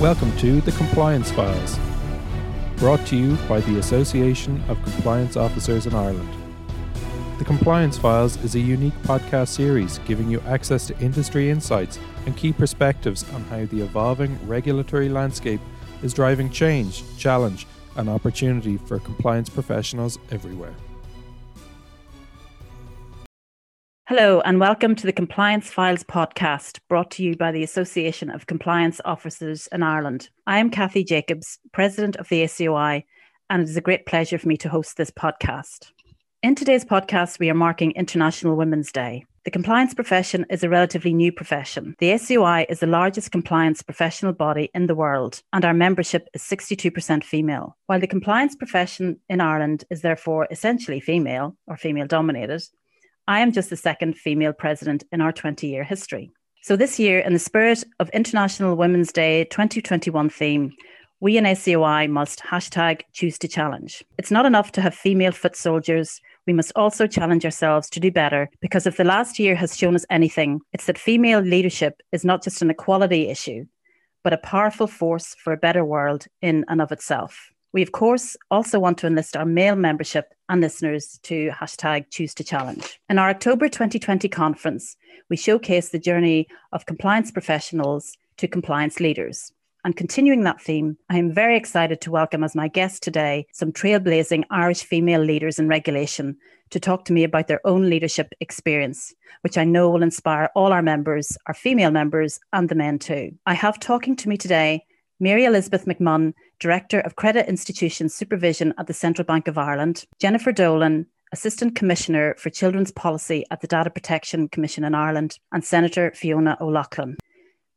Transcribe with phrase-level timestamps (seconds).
[0.00, 1.78] Welcome to the Compliance Files,
[2.78, 6.28] brought to you by the Association of Compliance Officers in Ireland.
[7.38, 12.36] The Compliance Files is a unique podcast series giving you access to industry insights and
[12.36, 15.60] key perspectives on how the evolving regulatory landscape
[16.02, 17.64] is driving change, challenge,
[17.96, 20.74] and opportunity for compliance professionals everywhere.
[24.06, 28.46] Hello, and welcome to the Compliance Files podcast brought to you by the Association of
[28.46, 30.28] Compliance Officers in Ireland.
[30.46, 33.02] I am Kathy Jacobs, President of the ACOI,
[33.48, 35.90] and it is a great pleasure for me to host this podcast.
[36.42, 39.24] In today's podcast, we are marking International Women's Day.
[39.46, 41.94] The compliance profession is a relatively new profession.
[41.98, 46.42] The ACOI is the largest compliance professional body in the world, and our membership is
[46.42, 47.78] 62% female.
[47.86, 52.64] While the compliance profession in Ireland is therefore essentially female or female dominated,
[53.26, 56.30] I am just the second female president in our 20 year history.
[56.62, 60.72] So, this year, in the spirit of International Women's Day 2021 theme,
[61.20, 64.04] we in ACOI must hashtag choose to challenge.
[64.18, 66.20] It's not enough to have female foot soldiers.
[66.46, 69.94] We must also challenge ourselves to do better because if the last year has shown
[69.94, 73.64] us anything, it's that female leadership is not just an equality issue,
[74.22, 77.53] but a powerful force for a better world in and of itself.
[77.74, 82.32] We, of course, also want to enlist our male membership and listeners to hashtag choose
[82.34, 83.00] to challenge.
[83.10, 84.96] In our October 2020 conference,
[85.28, 89.50] we showcased the journey of compliance professionals to compliance leaders.
[89.84, 93.72] And continuing that theme, I am very excited to welcome as my guest today some
[93.72, 96.36] trailblazing Irish female leaders in regulation
[96.70, 100.72] to talk to me about their own leadership experience, which I know will inspire all
[100.72, 103.32] our members, our female members, and the men too.
[103.46, 104.84] I have talking to me today
[105.24, 110.52] Mary Elizabeth McMunn, Director of Credit Institution Supervision at the Central Bank of Ireland, Jennifer
[110.52, 116.12] Dolan, Assistant Commissioner for Children's Policy at the Data Protection Commission in Ireland, and Senator
[116.14, 117.16] Fiona O'Loughlin.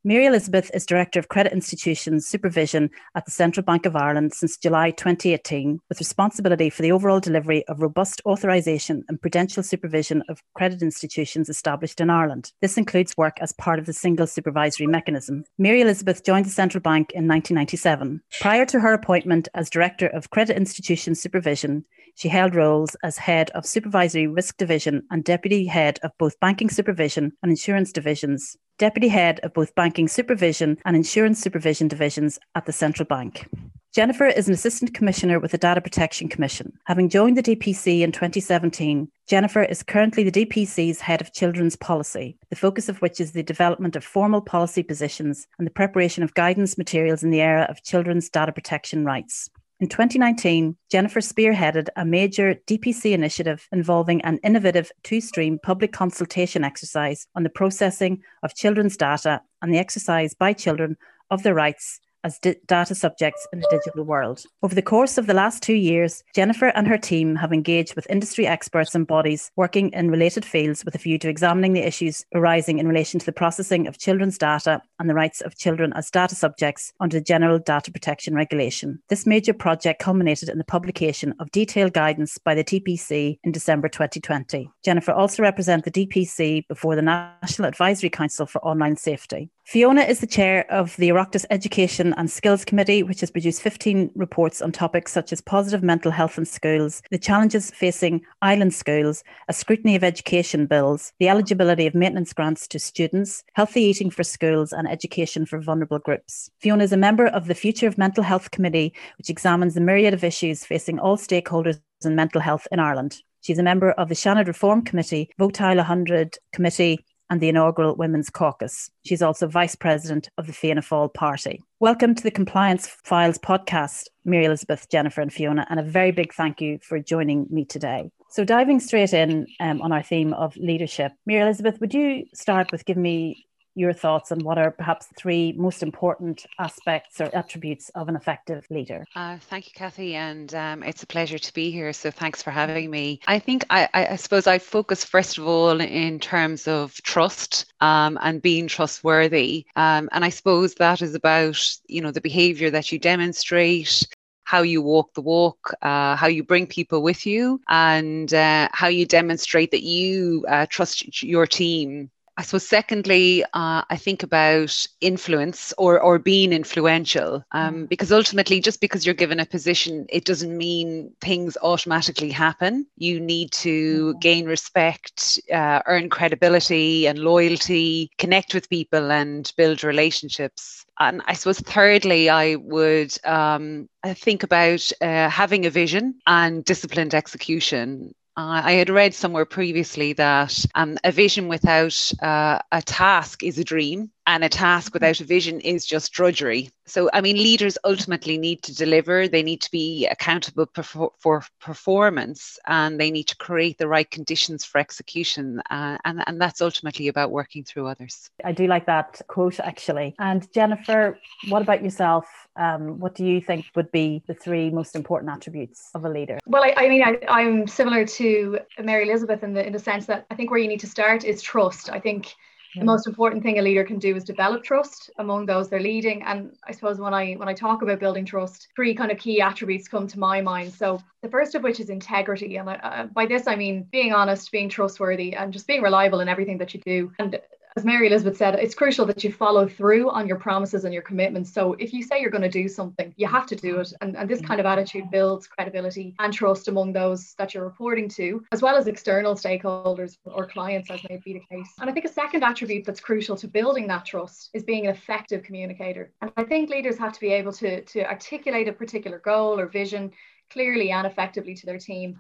[0.07, 4.55] Mary Elizabeth is Director of Credit Institutions Supervision at the Central Bank of Ireland since
[4.55, 10.41] July 2018, with responsibility for the overall delivery of robust authorisation and prudential supervision of
[10.53, 12.53] credit institutions established in Ireland.
[12.61, 15.43] This includes work as part of the Single Supervisory Mechanism.
[15.57, 18.21] Mary Elizabeth joined the Central Bank in 1997.
[18.39, 21.83] Prior to her appointment as Director of Credit Institutions Supervision,
[22.15, 26.69] she held roles as Head of Supervisory Risk Division and Deputy Head of both Banking
[26.69, 32.67] Supervision and Insurance Divisions Deputy Head of both Banking Supervision and Insurance Supervision Divisions at
[32.67, 33.47] the Central Bank.
[33.91, 36.71] Jennifer is an Assistant Commissioner with the Data Protection Commission.
[36.83, 42.37] Having joined the DPC in 2017, Jennifer is currently the DPC's Head of Children's Policy,
[42.51, 46.35] the focus of which is the development of formal policy positions and the preparation of
[46.35, 49.49] guidance materials in the area of children's data protection rights.
[49.79, 56.63] In 2019, Jennifer spearheaded a major DPC initiative involving an innovative two stream public consultation
[56.63, 60.97] exercise on the processing of children's data and the exercise by children
[61.29, 64.43] of their rights as data subjects in a digital world.
[64.63, 68.09] Over the course of the last two years, Jennifer and her team have engaged with
[68.09, 72.25] industry experts and bodies working in related fields with a view to examining the issues
[72.33, 76.11] arising in relation to the processing of children's data and the rights of children as
[76.11, 79.01] data subjects under the General Data Protection Regulation.
[79.09, 83.87] This major project culminated in the publication of detailed guidance by the DPC in December
[83.87, 84.69] 2020.
[84.83, 89.49] Jennifer also represents the DPC before the National Advisory Council for Online Safety.
[89.67, 94.11] Fiona is the chair of the Oireachtas Education and Skills Committee, which has produced 15
[94.15, 99.25] reports on topics such as positive mental health in schools, the challenges facing island schools,
[99.49, 104.23] a scrutiny of education bills, the eligibility of maintenance grants to students, healthy eating for
[104.23, 106.49] schools, and education for vulnerable groups.
[106.61, 110.13] Fiona is a member of the Future of Mental Health Committee, which examines the myriad
[110.13, 113.21] of issues facing all stakeholders in mental health in Ireland.
[113.41, 118.29] She's a member of the Seanad Reform Committee, Vótáil 100 Committee, and the inaugural Women's
[118.29, 118.89] Caucus.
[119.05, 121.61] She's also Vice President of the Fianna Fáil Party.
[121.79, 126.33] Welcome to the Compliance Files podcast, Mary Elizabeth, Jennifer, and Fiona, and a very big
[126.33, 128.09] thank you for joining me today.
[128.29, 132.71] So, diving straight in um, on our theme of leadership, Mary Elizabeth, would you start
[132.71, 133.46] with giving me
[133.77, 138.65] your thoughts on what are perhaps three most important aspects or attributes of an effective
[138.69, 139.05] leader.
[139.15, 141.93] Uh, thank you, Kathy, and um, it's a pleasure to be here.
[141.93, 143.19] So thanks for having me.
[143.27, 148.17] I think I, I suppose I focus first of all in terms of trust um,
[148.21, 151.57] and being trustworthy, um, and I suppose that is about
[151.87, 154.07] you know the behaviour that you demonstrate,
[154.43, 158.87] how you walk the walk, uh, how you bring people with you, and uh, how
[158.87, 164.85] you demonstrate that you uh, trust your team I suppose, secondly, uh, I think about
[165.01, 167.89] influence or, or being influential, um, mm.
[167.89, 172.85] because ultimately, just because you're given a position, it doesn't mean things automatically happen.
[172.95, 174.21] You need to mm.
[174.21, 180.85] gain respect, uh, earn credibility and loyalty, connect with people, and build relationships.
[180.99, 187.15] And I suppose, thirdly, I would um, think about uh, having a vision and disciplined
[187.15, 188.13] execution.
[188.37, 193.57] Uh, I had read somewhere previously that um, a vision without uh, a task is
[193.57, 196.69] a dream, and a task without a vision is just drudgery.
[196.85, 201.43] So, I mean, leaders ultimately need to deliver, they need to be accountable for, for
[201.61, 205.61] performance, and they need to create the right conditions for execution.
[205.69, 208.29] Uh, and, and that's ultimately about working through others.
[208.43, 210.13] I do like that quote, actually.
[210.19, 212.25] And Jennifer, what about yourself?
[212.57, 216.37] Um, what do you think would be the three most important attributes of a leader?
[216.45, 220.05] Well, I, I mean, I, am similar to Mary Elizabeth in the in the sense
[220.07, 221.89] that I think where you need to start is trust.
[221.89, 222.33] I think
[222.79, 226.23] the most important thing a leader can do is develop trust among those they're leading.
[226.23, 229.41] And i suppose when i when i talk about building trust three kind of key
[229.41, 230.73] attributes come to my mind.
[230.73, 232.57] So the first of which is integrity.
[232.57, 236.19] And I, uh, by this i mean being honest being trustworthy and just being reliable
[236.19, 237.11] in everything that you do.
[237.19, 237.39] And
[237.77, 241.03] as Mary Elizabeth said, it's crucial that you follow through on your promises and your
[241.03, 241.53] commitments.
[241.53, 243.93] So if you say you're going to do something, you have to do it.
[244.01, 248.09] And, and this kind of attitude builds credibility and trust among those that you're reporting
[248.09, 251.69] to, as well as external stakeholders or clients, as may be the case.
[251.79, 254.95] And I think a second attribute that's crucial to building that trust is being an
[254.95, 256.11] effective communicator.
[256.23, 259.67] And I think leaders have to be able to, to articulate a particular goal or
[259.67, 260.11] vision
[260.49, 262.17] clearly and effectively to their team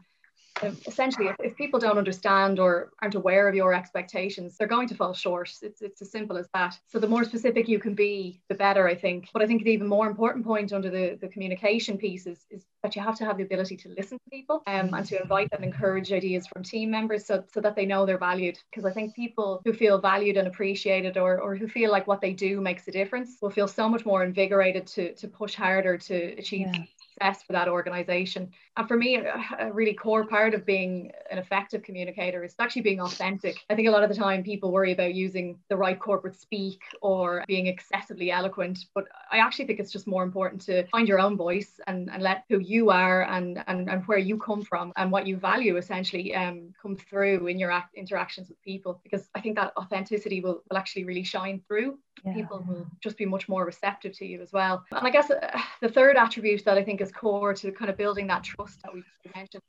[0.85, 4.95] essentially, if, if, people don't understand or aren't aware of your expectations, they're going to
[4.95, 5.51] fall short.
[5.61, 6.77] It's, it's as simple as that.
[6.87, 9.29] So the more specific you can be, the better, I think.
[9.33, 12.65] But I think the even more important point under the, the communication piece is, is
[12.83, 15.49] that you have to have the ability to listen to people um, and to invite
[15.51, 18.57] and encourage ideas from team members so, so that they know they're valued.
[18.71, 22.21] Because I think people who feel valued and appreciated or, or who feel like what
[22.21, 25.97] they do makes a difference will feel so much more invigorated to, to push harder
[25.97, 26.83] to achieve yeah
[27.17, 28.51] success for that organization.
[28.75, 33.01] And for me, a really core part of being an effective communicator is actually being
[33.01, 33.57] authentic.
[33.69, 36.81] I think a lot of the time people worry about using the right corporate speak
[37.01, 41.19] or being excessively eloquent, but I actually think it's just more important to find your
[41.19, 44.93] own voice and, and let who you are and, and, and where you come from
[44.95, 49.29] and what you value essentially um, come through in your act, interactions with people because
[49.35, 52.33] I think that authenticity will, will actually really shine through yeah.
[52.33, 54.83] people will just be much more receptive to you as well.
[54.91, 57.97] And I guess uh, the third attribute that I think is core to kind of
[57.97, 59.03] building that trust that we
[59.35, 59.63] mentioned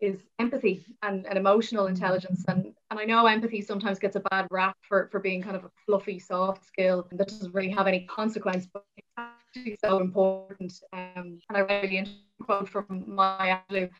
[0.00, 2.44] is empathy and, and emotional intelligence.
[2.48, 5.64] And, and I know empathy sometimes gets a bad rap for, for being kind of
[5.64, 10.72] a fluffy, soft skill that doesn't really have any consequence, but it's actually so important.
[10.92, 12.06] Um, and I really
[12.42, 13.90] quote from Maya Angelou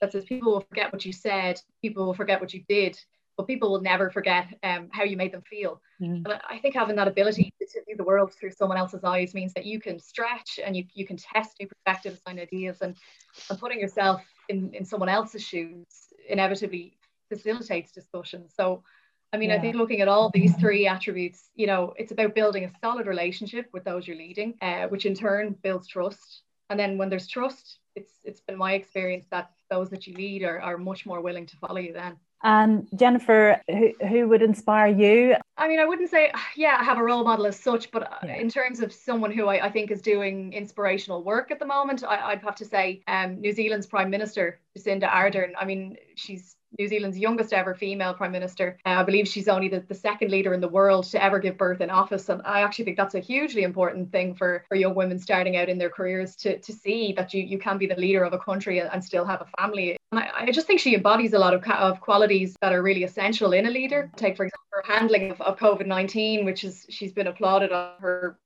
[0.00, 2.98] that says, People will forget what you said, people will forget what you did,
[3.40, 5.80] but people will never forget um, how you made them feel.
[5.98, 6.26] Mm.
[6.26, 9.54] And I think having that ability to view the world through someone else's eyes means
[9.54, 12.96] that you can stretch and you, you can test new perspectives and ideas and,
[13.48, 14.20] and putting yourself
[14.50, 15.86] in, in someone else's shoes
[16.28, 16.98] inevitably
[17.30, 18.46] facilitates discussion.
[18.54, 18.82] So,
[19.32, 19.56] I mean, yeah.
[19.56, 23.06] I think looking at all these three attributes, you know, it's about building a solid
[23.06, 26.42] relationship with those you're leading, uh, which in turn builds trust.
[26.68, 30.42] And then when there's trust, it's it's been my experience that those that you lead
[30.42, 32.16] are, are much more willing to follow you then.
[32.42, 35.36] And Jennifer, who, who would inspire you?
[35.58, 38.36] I mean, I wouldn't say, yeah, I have a role model as such, but yeah.
[38.36, 42.02] in terms of someone who I, I, think is doing inspirational work at the moment,
[42.02, 45.52] I, would have to say um, New Zealand's Prime Minister, Jacinda Ardern.
[45.58, 48.78] I mean, she's New Zealand's youngest ever female prime minister.
[48.86, 51.58] Uh, I believe she's only the, the second leader in the world to ever give
[51.58, 52.28] birth in office.
[52.28, 55.68] And I actually think that's a hugely important thing for, for young women starting out
[55.68, 58.38] in their careers to, to see that you, you can be the leader of a
[58.38, 59.96] country and still have a family.
[60.12, 63.04] And I, I just think she embodies a lot of, of qualities that are really
[63.04, 64.10] essential in a leader.
[64.16, 67.92] Take, for example, her handling of, of COVID 19, which is she's been applauded on
[68.00, 68.38] her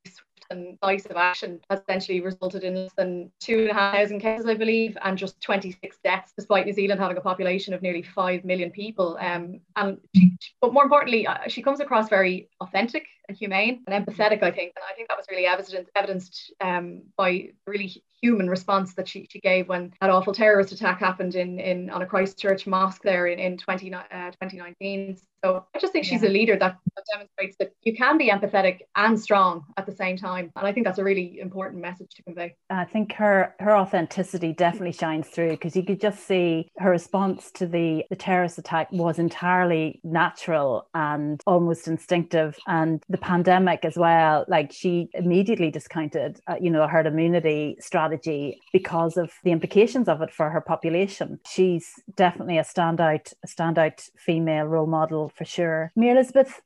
[0.50, 4.20] and vice of action has essentially resulted in less than two and a half thousand
[4.20, 8.02] cases, I believe, and just 26 deaths, despite New Zealand having a population of nearly
[8.02, 9.16] 5 million people.
[9.20, 14.06] Um, and she, but more importantly, uh, she comes across very authentic and humane and
[14.06, 14.72] empathetic, I think.
[14.76, 19.28] And I think that was really evident, evidenced um, by really human response that she,
[19.30, 23.26] she gave when that awful terrorist attack happened in, in on a Christchurch mosque there
[23.26, 24.00] in, in 20, uh,
[24.30, 25.18] 2019.
[25.44, 28.78] So I just think she's a leader that, that, demonstrates that you can be empathetic
[28.96, 30.50] and strong at the same time.
[30.56, 32.54] And I think that's a really important message to convey.
[32.70, 37.50] I think her her authenticity definitely shines through because you could just see her response
[37.52, 42.56] to the, the terrorist attack was entirely natural and almost instinctive.
[42.66, 48.60] And the pandemic as well, like she immediately discounted, uh, you know, herd immunity strategy
[48.72, 51.38] because of the implications of it for her population.
[51.46, 55.92] She's definitely a standout, a standout female role model for sure.
[55.94, 56.60] Mary Elizabeth,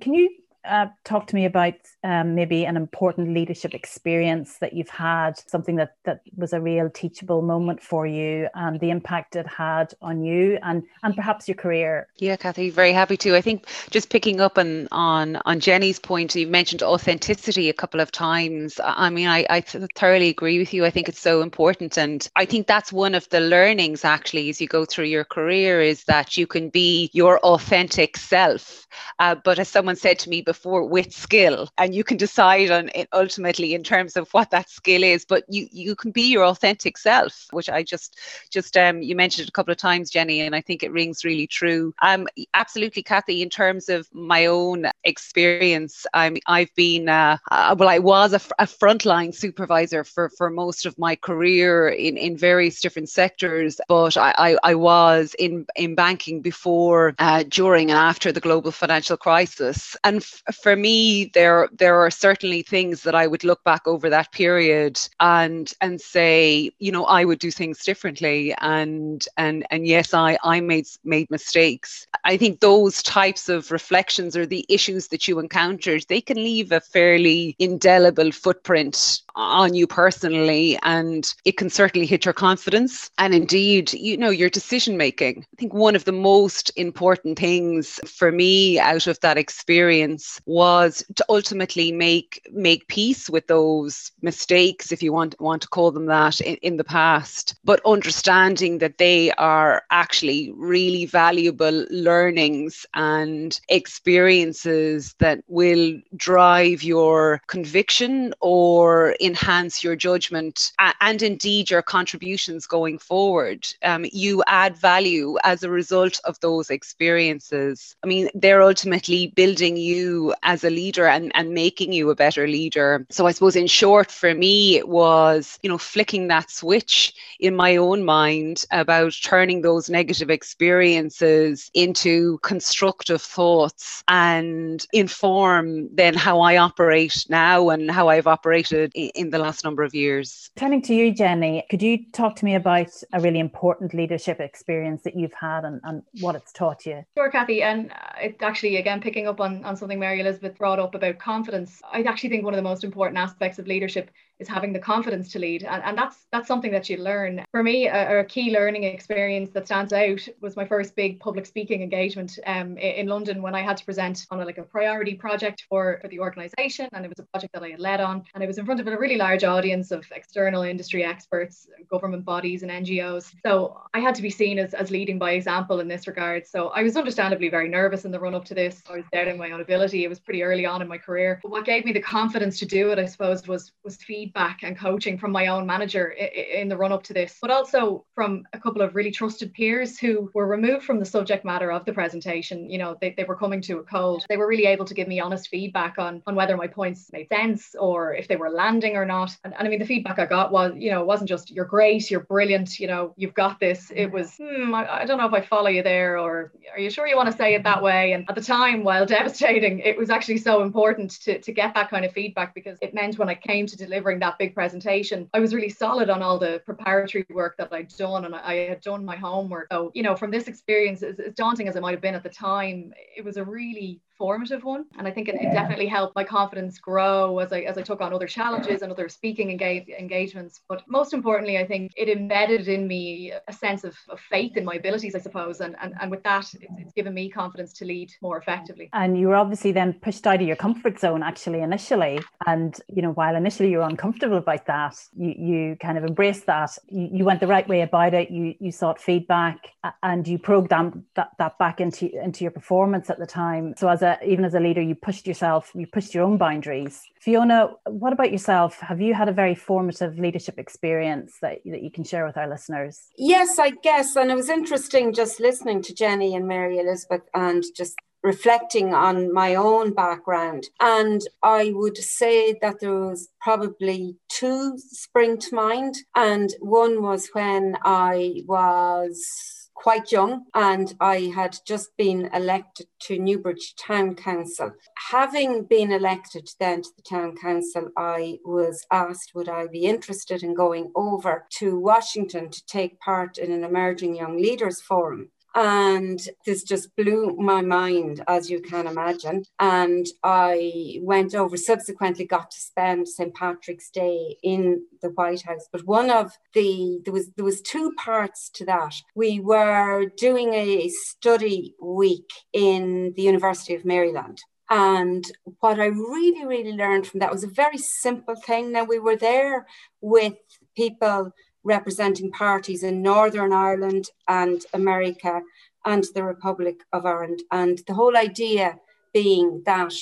[0.00, 0.28] can you
[0.66, 5.76] uh, talk to me about um, maybe an important leadership experience that you've had, something
[5.76, 10.22] that that was a real teachable moment for you, and the impact it had on
[10.22, 12.08] you and and perhaps your career.
[12.16, 13.36] Yeah, Kathy, very happy to.
[13.36, 18.00] I think just picking up on on on Jenny's point, you mentioned authenticity a couple
[18.00, 18.80] of times.
[18.82, 20.84] I mean, I I thoroughly agree with you.
[20.84, 24.60] I think it's so important, and I think that's one of the learnings actually as
[24.60, 28.86] you go through your career is that you can be your authentic self.
[29.18, 32.70] Uh, but as someone said to me before for with skill and you can decide
[32.70, 36.30] on it ultimately in terms of what that skill is but you you can be
[36.30, 38.18] your authentic self which i just
[38.50, 41.24] just um you mentioned it a couple of times jenny and i think it rings
[41.24, 41.92] really true.
[42.02, 47.88] Um absolutely kathy in terms of my own experience i'm i've been uh, uh well
[47.88, 52.80] i was a, a frontline supervisor for for most of my career in in various
[52.80, 58.32] different sectors but i i, I was in in banking before uh, during and after
[58.32, 59.96] the global financial crisis.
[60.04, 64.32] And for me, there there are certainly things that I would look back over that
[64.32, 70.14] period and and say, you know, I would do things differently, and and and yes,
[70.14, 72.06] I I made made mistakes.
[72.24, 76.72] I think those types of reflections or the issues that you encountered, they can leave
[76.72, 83.10] a fairly indelible footprint on you personally and it can certainly hit your confidence.
[83.18, 88.00] And indeed you know your decision making i think one of the most important things
[88.06, 94.92] for me out of that experience was to ultimately make make peace with those mistakes
[94.92, 97.54] if you want want to call them that in, in the past.
[97.64, 107.40] But understanding that they are actually really valuable learnings and experiences that will drive your
[107.46, 113.66] conviction or enhance your judgment and indeed your contributions going forward.
[113.82, 117.96] Um, you add value as a result of those experiences.
[118.02, 122.46] I mean, they're ultimately building you as a leader and, and making you a better
[122.46, 123.06] leader.
[123.10, 127.54] So I suppose in short for me it was, you know, flicking that switch in
[127.56, 136.40] my own mind about turning those negative experiences into constructive thoughts and inform then how
[136.40, 138.92] I operate now and how I've operated
[139.24, 140.50] the last number of years.
[140.56, 145.02] Turning to you, Jenny, could you talk to me about a really important leadership experience
[145.02, 147.04] that you've had and, and what it's taught you?
[147.16, 147.62] Sure, Kathy.
[147.62, 151.18] And uh, it actually, again, picking up on, on something Mary Elizabeth brought up about
[151.18, 154.78] confidence, I actually think one of the most important aspects of leadership is having the
[154.78, 155.64] confidence to lead.
[155.64, 157.44] And, and that's that's something that you learn.
[157.50, 161.46] For me a, a key learning experience that stands out was my first big public
[161.46, 165.14] speaking engagement um, in london when i had to present on a, like a priority
[165.14, 168.24] project for, for the organization and it was a project that i had led on.
[168.34, 172.24] And it was in front of a really large audience of external industry experts government
[172.24, 175.88] bodies and ngos so i had to be seen as, as leading by example in
[175.88, 176.46] this regard.
[176.46, 178.82] So i was understandably very nervous in the run up to this.
[178.90, 180.04] I was doubting my own ability.
[180.04, 181.40] It was pretty early on in my career.
[181.42, 184.62] But what gave me the confidence to do it i suppose was was feed feedback
[184.62, 188.44] and coaching from my own manager in the run up to this, but also from
[188.52, 191.92] a couple of really trusted peers who were removed from the subject matter of the
[191.92, 192.68] presentation.
[192.68, 194.24] You know, they, they were coming to a cold.
[194.28, 197.28] They were really able to give me honest feedback on, on whether my points made
[197.28, 199.36] sense or if they were landing or not.
[199.44, 201.64] And, and I mean, the feedback I got was, you know, it wasn't just you're
[201.64, 203.92] great, you're brilliant, you know, you've got this.
[203.94, 206.90] It was, hmm, I, I don't know if I follow you there or are you
[206.90, 208.12] sure you want to say it that way?
[208.12, 211.90] And at the time, while devastating, it was actually so important to, to get that
[211.90, 215.28] kind of feedback because it meant when I came to delivering delivering that big presentation,
[215.34, 218.80] I was really solid on all the preparatory work that I'd done and I had
[218.80, 219.68] done my homework.
[219.70, 222.22] So, you know, from this experience, as, as daunting as it might have been at
[222.22, 224.84] the time, it was a really formative one.
[224.98, 228.00] And I think it, it, definitely helped my confidence grow as I as I took
[228.00, 230.60] on other challenges and other speaking engage, engagements.
[230.68, 234.64] But most importantly, I think it embedded in me a sense of, of faith in
[234.64, 235.60] my abilities, I suppose.
[235.60, 238.90] And and, and with that, it's, it's given me confidence to lead more effectively.
[238.92, 242.20] And you were obviously then pushed out of your comfort zone actually initially.
[242.46, 246.46] And you know, while initially you were uncomfortable about that, you you kind of embraced
[246.46, 246.76] that.
[246.88, 248.30] You, you went the right way about it.
[248.30, 249.58] You you sought feedback
[250.02, 253.74] and you programmed that, that back into into your performance at the time.
[253.76, 257.02] So as a even as a leader, you pushed yourself, you pushed your own boundaries.
[257.20, 258.80] Fiona, what about yourself?
[258.80, 262.48] Have you had a very formative leadership experience that, that you can share with our
[262.48, 263.08] listeners?
[263.16, 264.16] Yes, I guess.
[264.16, 269.32] And it was interesting just listening to Jenny and Mary Elizabeth and just reflecting on
[269.32, 270.64] my own background.
[270.80, 275.94] And I would say that there was probably two spring to mind.
[276.16, 283.18] And one was when I was quite young and I had just been elected to
[283.18, 284.72] Newbridge Town Council.
[285.10, 290.42] Having been elected then to the Town Council, I was asked would I be interested
[290.42, 295.30] in going over to Washington to take part in an Emerging Young Leaders Forum.
[295.56, 299.44] And this just blew my mind, as you can imagine.
[299.58, 303.34] And I went over, subsequently got to spend St.
[303.34, 305.66] Patrick's Day in the White House.
[305.72, 308.92] But one of the there was there was two parts to that.
[309.14, 314.42] We were doing a study week in the University of Maryland.
[314.68, 315.24] And
[315.60, 318.72] what I really, really learned from that was a very simple thing.
[318.72, 319.66] Now, we were there
[320.00, 320.34] with
[320.76, 321.32] people
[321.66, 325.42] representing parties in Northern Ireland and America
[325.84, 327.42] and the Republic of Ireland.
[327.50, 328.78] And the whole idea
[329.12, 329.92] being that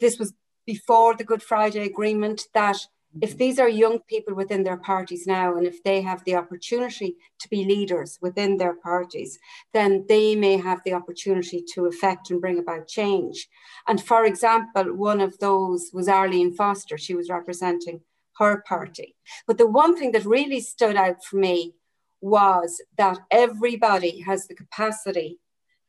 [0.00, 0.32] this was
[0.66, 2.78] before the Good Friday Agreement, that
[3.20, 3.38] if mm-hmm.
[3.38, 7.48] these are young people within their parties now, and if they have the opportunity to
[7.48, 9.38] be leaders within their parties,
[9.72, 13.48] then they may have the opportunity to affect and bring about change.
[13.88, 16.96] And for example, one of those was Arlene Foster.
[16.98, 18.00] She was representing
[18.38, 19.16] her party.
[19.46, 21.74] But the one thing that really stood out for me
[22.20, 25.38] was that everybody has the capacity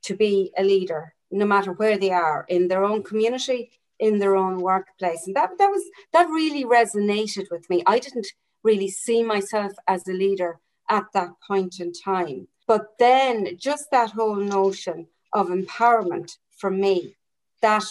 [0.04, 4.36] to be a leader, no matter where they are in their own community, in their
[4.36, 5.26] own workplace.
[5.26, 5.84] And that, that was
[6.14, 7.84] that really resonated with me.
[7.86, 8.28] I didn't
[8.64, 10.60] really see myself as a leader
[10.90, 12.48] at that point in time.
[12.68, 17.16] But then just that whole notion of empowerment for me,
[17.62, 17.86] that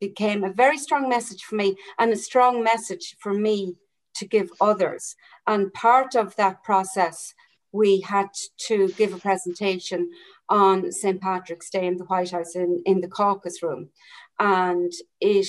[0.00, 3.76] became a very strong message for me and a strong message for me
[4.16, 5.16] to give others.
[5.46, 7.34] And part of that process,
[7.72, 8.28] we had
[8.68, 10.10] to give a presentation
[10.48, 11.20] on St.
[11.20, 13.90] Patrick's Day in the White House in, in the caucus room
[14.38, 15.46] and it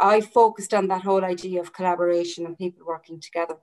[0.00, 3.56] I focused on that whole idea of collaboration and people working together.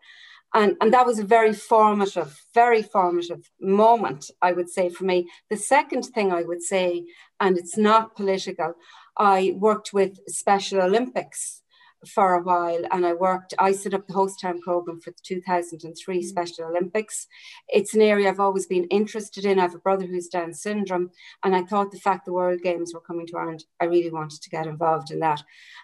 [0.53, 5.27] And, and that was a very formative, very formative moment, I would say, for me.
[5.49, 7.05] The second thing I would say,
[7.39, 8.73] and it's not political,
[9.17, 11.61] I worked with Special Olympics
[12.07, 15.19] for a while and I worked, I set up the host town program for the
[15.23, 16.23] 2003 mm.
[16.23, 17.27] Special Olympics.
[17.67, 19.59] It's an area I've always been interested in.
[19.59, 21.11] I have a brother who's Down syndrome
[21.43, 24.41] and I thought the fact the World Games were coming to Ireland, I really wanted
[24.41, 25.43] to get involved in that.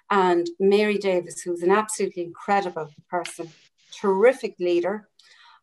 [0.09, 3.49] And Mary Davis, who's an absolutely incredible person,
[3.91, 5.09] terrific leader,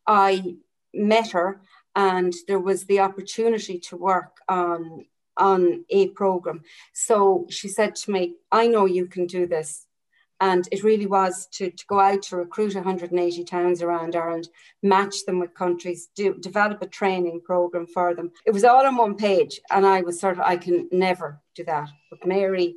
[0.07, 0.57] I
[0.93, 1.63] met her
[1.97, 5.07] and there was the opportunity to work on
[5.39, 6.63] on a program.
[6.93, 9.87] So she said to me, I know you can do this
[10.43, 14.49] and it really was to, to go out to recruit 180 towns around Ireland,
[14.83, 18.33] match them with countries, do, develop a training program for them.
[18.45, 19.61] It was all on one page.
[19.71, 21.91] And I was sort of, I can never do that.
[22.11, 22.75] But Mary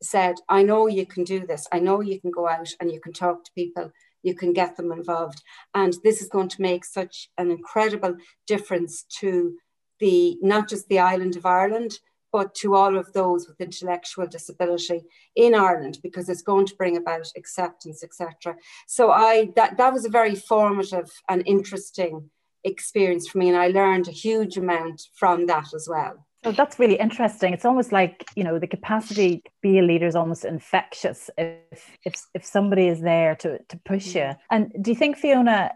[0.00, 1.66] said, I know you can do this.
[1.72, 3.90] I know you can go out and you can talk to people
[4.22, 5.42] you can get them involved.
[5.74, 9.56] And this is going to make such an incredible difference to
[9.98, 11.98] the not just the island of Ireland,
[12.32, 15.02] but to all of those with intellectual disability
[15.34, 18.56] in Ireland because it's going to bring about acceptance, etc.
[18.86, 22.30] So I that that was a very formative and interesting
[22.64, 26.26] experience for me, and I learned a huge amount from that as well.
[26.42, 27.52] Oh, that's really interesting.
[27.52, 31.98] It's almost like you know the capacity to be a leader is almost infectious if
[32.04, 34.22] if if somebody is there to to push you.
[34.22, 34.40] Mm-hmm.
[34.50, 35.72] And do you think Fiona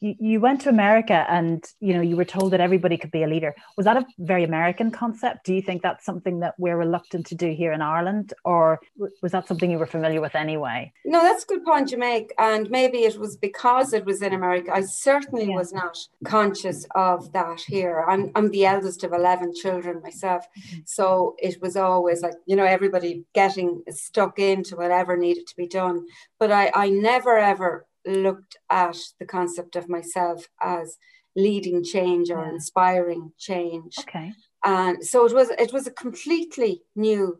[0.00, 3.26] you, went to America and you know you were told that everybody could be a
[3.26, 3.54] leader.
[3.76, 5.46] Was that a very American concept?
[5.46, 8.80] Do you think that's something that we're reluctant to do here in Ireland, or
[9.22, 10.92] was that something you were familiar with anyway?
[11.04, 14.32] No, that's a good point you make, and maybe it was because it was in
[14.32, 14.72] America.
[14.74, 15.56] I certainly yeah.
[15.56, 18.04] was not conscious of that here.
[18.08, 20.80] I'm I'm the eldest of eleven children myself, mm-hmm.
[20.84, 25.66] so it was always like you know everybody getting stuck into whatever needed to be
[25.66, 26.06] done.
[26.38, 30.96] But I I never ever looked at the concept of myself as
[31.34, 32.50] leading change or yeah.
[32.50, 33.94] inspiring change.
[34.00, 34.32] Okay.
[34.64, 37.38] And so it was it was a completely new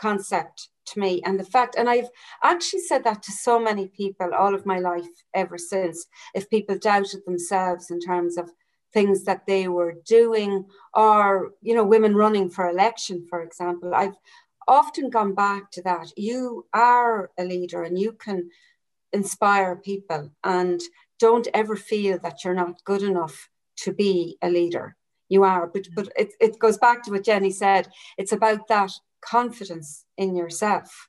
[0.00, 1.22] concept to me.
[1.24, 2.08] And the fact, and I've
[2.42, 6.06] actually said that to so many people all of my life ever since.
[6.34, 8.50] If people doubted themselves in terms of
[8.92, 14.16] things that they were doing, or you know, women running for election, for example, I've
[14.68, 16.12] often gone back to that.
[16.16, 18.50] You are a leader and you can
[19.12, 20.80] inspire people and
[21.18, 24.96] don't ever feel that you're not good enough to be a leader.
[25.28, 27.88] You are, but but it, it goes back to what Jenny said.
[28.18, 28.92] It's about that
[29.24, 31.08] confidence in yourself.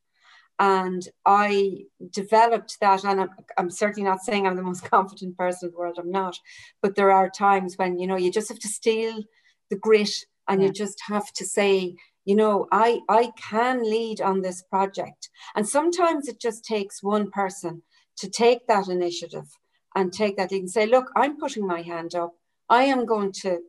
[0.59, 5.67] And I developed that, and I'm, I'm certainly not saying I'm the most confident person
[5.67, 5.97] in the world.
[5.99, 6.39] I'm not,
[6.81, 9.23] but there are times when you know you just have to steal
[9.69, 10.13] the grit,
[10.47, 10.67] and yeah.
[10.67, 15.67] you just have to say, you know i i can lead on this project and
[15.67, 17.81] sometimes it just takes one person
[18.17, 19.47] to take that initiative
[19.95, 22.34] and take that and say, look, I'm putting my hand up.
[22.69, 23.60] I am going to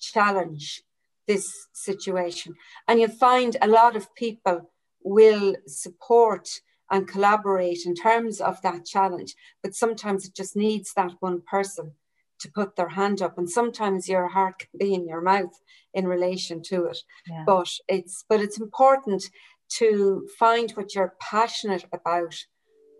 [0.00, 0.82] challenge
[1.26, 2.54] this situation.
[2.86, 4.70] And you'll find a lot of people
[5.02, 6.48] will support
[6.90, 9.34] and collaborate in terms of that challenge.
[9.62, 11.92] But sometimes it just needs that one person
[12.40, 15.60] to put their hand up and sometimes your heart can be in your mouth
[15.92, 17.42] in relation to it yeah.
[17.44, 19.24] but it's but it's important
[19.68, 22.34] to find what you're passionate about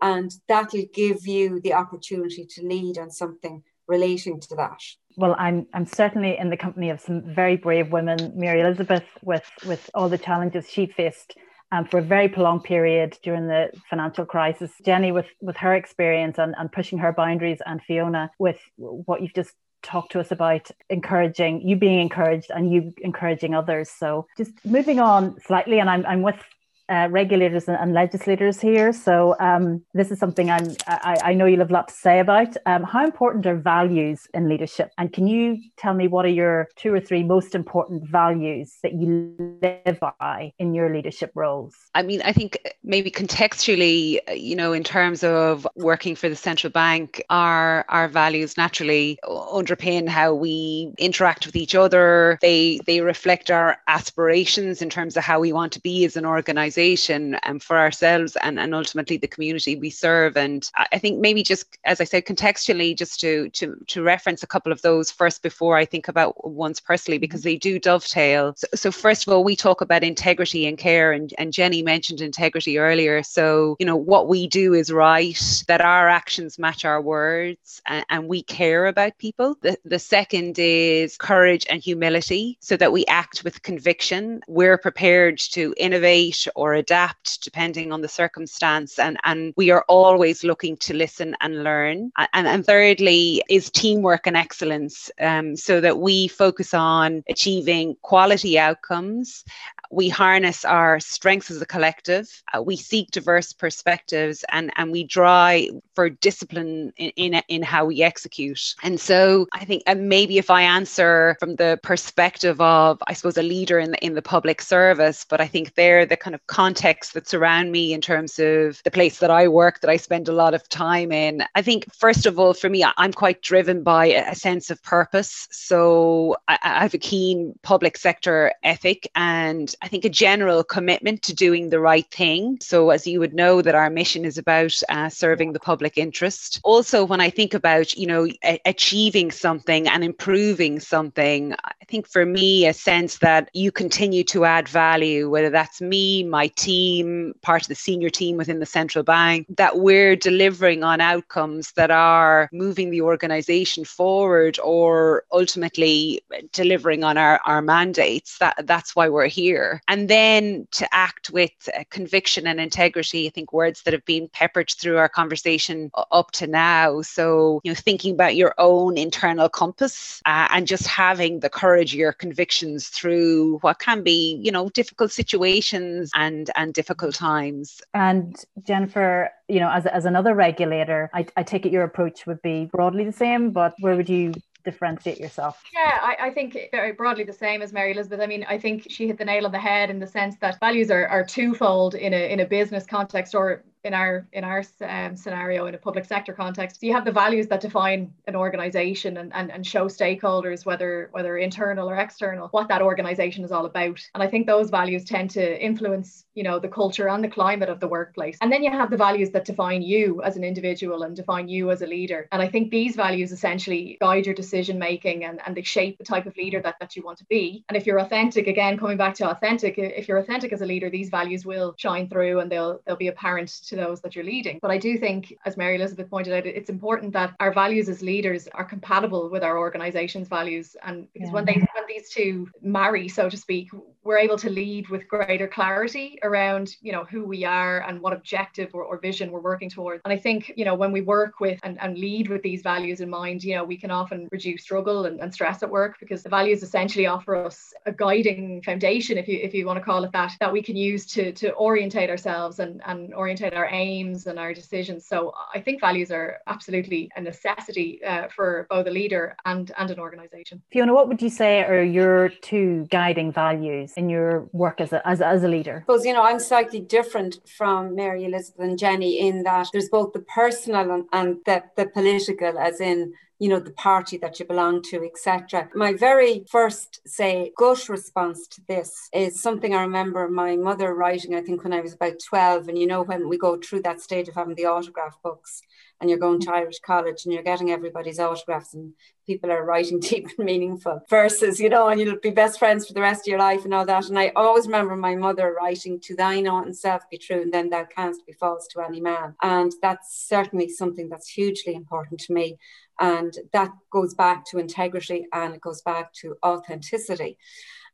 [0.01, 4.79] and that'll give you the opportunity to lead on something relating to that
[5.17, 9.49] well i'm i'm certainly in the company of some very brave women mary elizabeth with
[9.65, 11.35] with all the challenges she faced
[11.71, 14.71] um, for a very prolonged period during the financial crisis.
[14.83, 19.33] Jenny, with, with her experience and, and pushing her boundaries, and Fiona, with what you've
[19.33, 23.89] just talked to us about encouraging you being encouraged and you encouraging others.
[23.89, 26.39] So just moving on slightly, and I'm, I'm with
[26.89, 28.91] uh, regulators and, and, legislators here.
[28.91, 32.19] So um, this is something I'm, I, I, know you'll have a lot to say
[32.19, 32.55] about.
[32.65, 34.91] Um, how important are values in leadership?
[34.97, 38.93] And can you tell me what are your two or three most important values that
[38.93, 41.75] you live by in your leadership roles?
[41.93, 46.71] I mean, I think maybe contextually, you know, in terms of working for the central
[46.71, 52.39] bank, our our values naturally underpin how we interact with each other.
[52.41, 56.25] They they reflect our aspirations in terms of how we want to be as an
[56.25, 60.37] organization organization and for ourselves and, and ultimately the community we serve.
[60.37, 64.47] And I think maybe just as I said, contextually, just to to to reference a
[64.47, 67.21] couple of those first before I think about ones personally, mm-hmm.
[67.21, 68.53] because they do dovetail.
[68.55, 72.21] So, so first of all, we talk about integrity and care, and, and Jenny mentioned
[72.21, 73.23] integrity earlier.
[73.23, 78.05] So, you know, what we do is right, that our actions match our words, and,
[78.09, 79.57] and we care about people.
[79.61, 84.41] The, the second is courage and humility, so that we act with conviction.
[84.47, 88.99] We're prepared to innovate or or adapt depending on the circumstance.
[88.99, 92.11] And, and we are always looking to listen and learn.
[92.33, 98.59] And, and thirdly, is teamwork and excellence um, so that we focus on achieving quality
[98.59, 99.43] outcomes
[99.91, 105.03] we harness our strengths as a collective, uh, we seek diverse perspectives, and, and we
[105.03, 105.69] drive
[105.99, 108.73] for discipline in, in, in how we execute.
[108.83, 113.43] And so I think maybe if I answer from the perspective of, I suppose, a
[113.43, 117.13] leader in the, in the public service, but I think they're the kind of context
[117.15, 120.31] that surround me in terms of the place that I work, that I spend a
[120.31, 121.43] lot of time in.
[121.55, 125.49] I think, first of all, for me, I'm quite driven by a sense of purpose.
[125.51, 131.23] So I, I have a keen public sector ethic and I think, a general commitment
[131.23, 132.57] to doing the right thing.
[132.61, 136.59] So, as you would know, that our mission is about uh, serving the public interest.
[136.63, 142.07] Also, when I think about, you know, a- achieving something and improving something, I think
[142.07, 147.33] for me, a sense that you continue to add value, whether that's me, my team,
[147.41, 151.91] part of the senior team within the central bank, that we're delivering on outcomes that
[151.91, 156.21] are moving the organization forward or ultimately
[156.53, 158.37] delivering on our, our mandates.
[158.39, 161.51] That, that's why we're here and then to act with
[161.89, 165.78] conviction and integrity i think words that have been peppered through our conversation
[166.11, 170.85] up to now so you know thinking about your own internal compass uh, and just
[170.87, 176.73] having the courage your convictions through what can be you know difficult situations and and
[176.73, 181.83] difficult times and jennifer you know as, as another regulator I, I take it your
[181.83, 185.63] approach would be broadly the same but where would you differentiate yourself?
[185.73, 188.19] Yeah, I, I, think very broadly the same as Mary Elizabeth.
[188.19, 190.59] I mean, I think she hit the nail on the head in the sense that
[190.59, 194.63] values are, are twofold in a in a business context or in our in our
[194.81, 199.17] um, scenario in a public sector context you have the values that define an organization
[199.17, 203.65] and, and, and show stakeholders whether whether internal or external what that organization is all
[203.65, 203.99] about.
[204.13, 207.69] And i think those values tend to influence you know the culture and the climate
[207.69, 208.37] of the workplace.
[208.41, 211.71] And then you have the values that define you as an individual and define you
[211.71, 212.27] as a leader.
[212.31, 216.03] And i think these values essentially guide your decision making and, and they shape the
[216.03, 217.63] type of leader that, that you want to be.
[217.69, 220.89] And if you're authentic again coming back to authentic if you're authentic as a leader
[220.89, 224.59] these values will shine through and they'll they'll be apparent to those that you're leading.
[224.61, 228.01] But I do think, as Mary Elizabeth pointed out, it's important that our values as
[228.01, 230.75] leaders are compatible with our organization's values.
[230.83, 231.33] And because yeah.
[231.33, 233.69] when they when these two marry, so to speak,
[234.03, 238.13] we're able to lead with greater clarity around, you know, who we are and what
[238.13, 240.01] objective or, or vision we're working towards.
[240.05, 243.01] And I think, you know, when we work with and, and lead with these values
[243.01, 246.23] in mind, you know, we can often reduce struggle and, and stress at work because
[246.23, 250.03] the values essentially offer us a guiding foundation, if you if you want to call
[250.03, 254.19] it that, that we can use to to orientate ourselves and, and orientate our aims
[254.29, 254.99] and our decisions.
[255.11, 255.17] So
[255.57, 259.99] I think values are absolutely a necessity uh, for both a leader and, and an
[260.07, 260.55] organization.
[260.71, 264.31] Fiona, what would you say are your two guiding values in your
[264.63, 265.77] work as a, as, as a leader?
[265.85, 270.09] Because, you know, I'm slightly different from Mary Elizabeth and Jenny in that there's both
[270.13, 274.45] the personal and, and the, the political, as in you know the party that you
[274.45, 280.27] belong to etc my very first say gut response to this is something i remember
[280.29, 283.37] my mother writing i think when i was about 12 and you know when we
[283.37, 285.61] go through that stage of having the autograph books
[286.01, 288.93] and you're going to irish college and you're getting everybody's autographs and
[289.29, 292.93] people are writing deep and meaningful verses, you know, and you'll be best friends for
[292.93, 294.09] the rest of your life and all that.
[294.09, 297.69] And I always remember my mother writing, To thine own self be true, and then
[297.69, 299.35] thou canst be false to any man.
[299.43, 302.57] And that's certainly something that's hugely important to me.
[302.99, 307.37] And that goes back to integrity and it goes back to authenticity.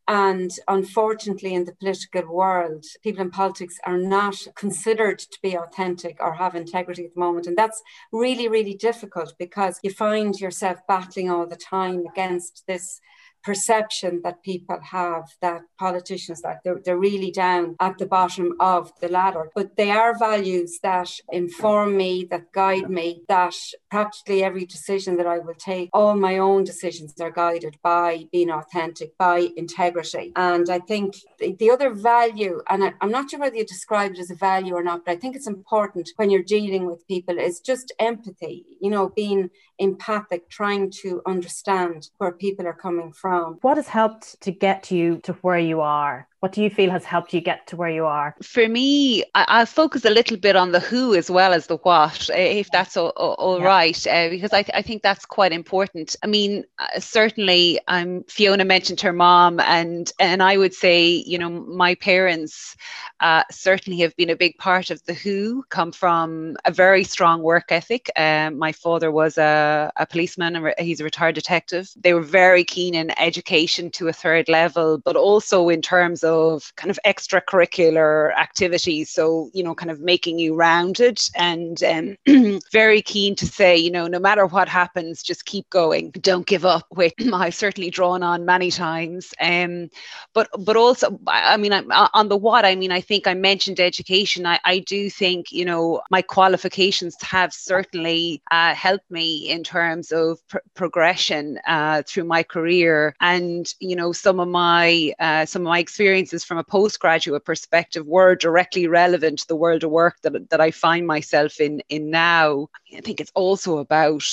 [0.08, 6.18] And unfortunately, in the political world, people in politics are not considered to be authentic
[6.20, 7.48] or have integrity at the moment.
[7.48, 13.02] And that's really, really difficult because you find yourself battling all the time against this
[13.46, 18.92] perception that people have that politicians that they're, they're really down at the bottom of
[19.02, 19.50] the ladder.
[19.56, 23.56] But they are values that inform me that guide me that
[23.90, 28.52] practically every decision that i will take all my own decisions are guided by being
[28.60, 30.26] authentic by integrity.
[30.36, 31.08] And i think
[31.40, 34.36] the, the other value and I, i'm not sure whether you describe it as a
[34.52, 37.88] value or not but i think it's important when you're dealing with people is just
[38.10, 43.78] empathy you know being empathic trying to understand where people are coming from Um, what
[43.78, 46.28] has helped to get you to where you are?
[46.46, 48.36] What do you feel has helped you get to where you are?
[48.44, 51.78] For me, I, will focus a little bit on the who as well as the
[51.78, 53.66] what, if that's all, all yeah.
[53.66, 56.16] right, uh, because I, th- I think that's quite important.
[56.22, 61.40] I mean, uh, certainly, um, Fiona mentioned her mom, and and I would say, you
[61.40, 62.76] know, my parents
[63.22, 65.64] uh, certainly have been a big part of the who.
[65.70, 68.12] Come from a very strong work ethic.
[68.18, 71.90] Um, my father was a, a policeman, and he's a retired detective.
[71.96, 76.35] They were very keen in education to a third level, but also in terms of
[76.36, 79.10] of kind of extracurricular activities.
[79.10, 82.18] So, you know, kind of making you rounded and um,
[82.72, 86.12] very keen to say, you know, no matter what happens, just keep going.
[86.12, 89.34] Don't give up, which I've certainly drawn on many times.
[89.40, 89.90] Um,
[90.34, 94.46] but, but also, I mean, on the what, I mean, I think I mentioned education.
[94.46, 100.12] I, I do think, you know, my qualifications have certainly uh, helped me in terms
[100.12, 103.16] of pr- progression uh, through my career.
[103.22, 107.44] And, you know, some of my, uh, some of my experience experiences from a postgraduate
[107.44, 111.82] perspective were directly relevant to the world of work that, that I find myself in
[111.90, 112.70] in now.
[112.96, 114.24] I think it's also about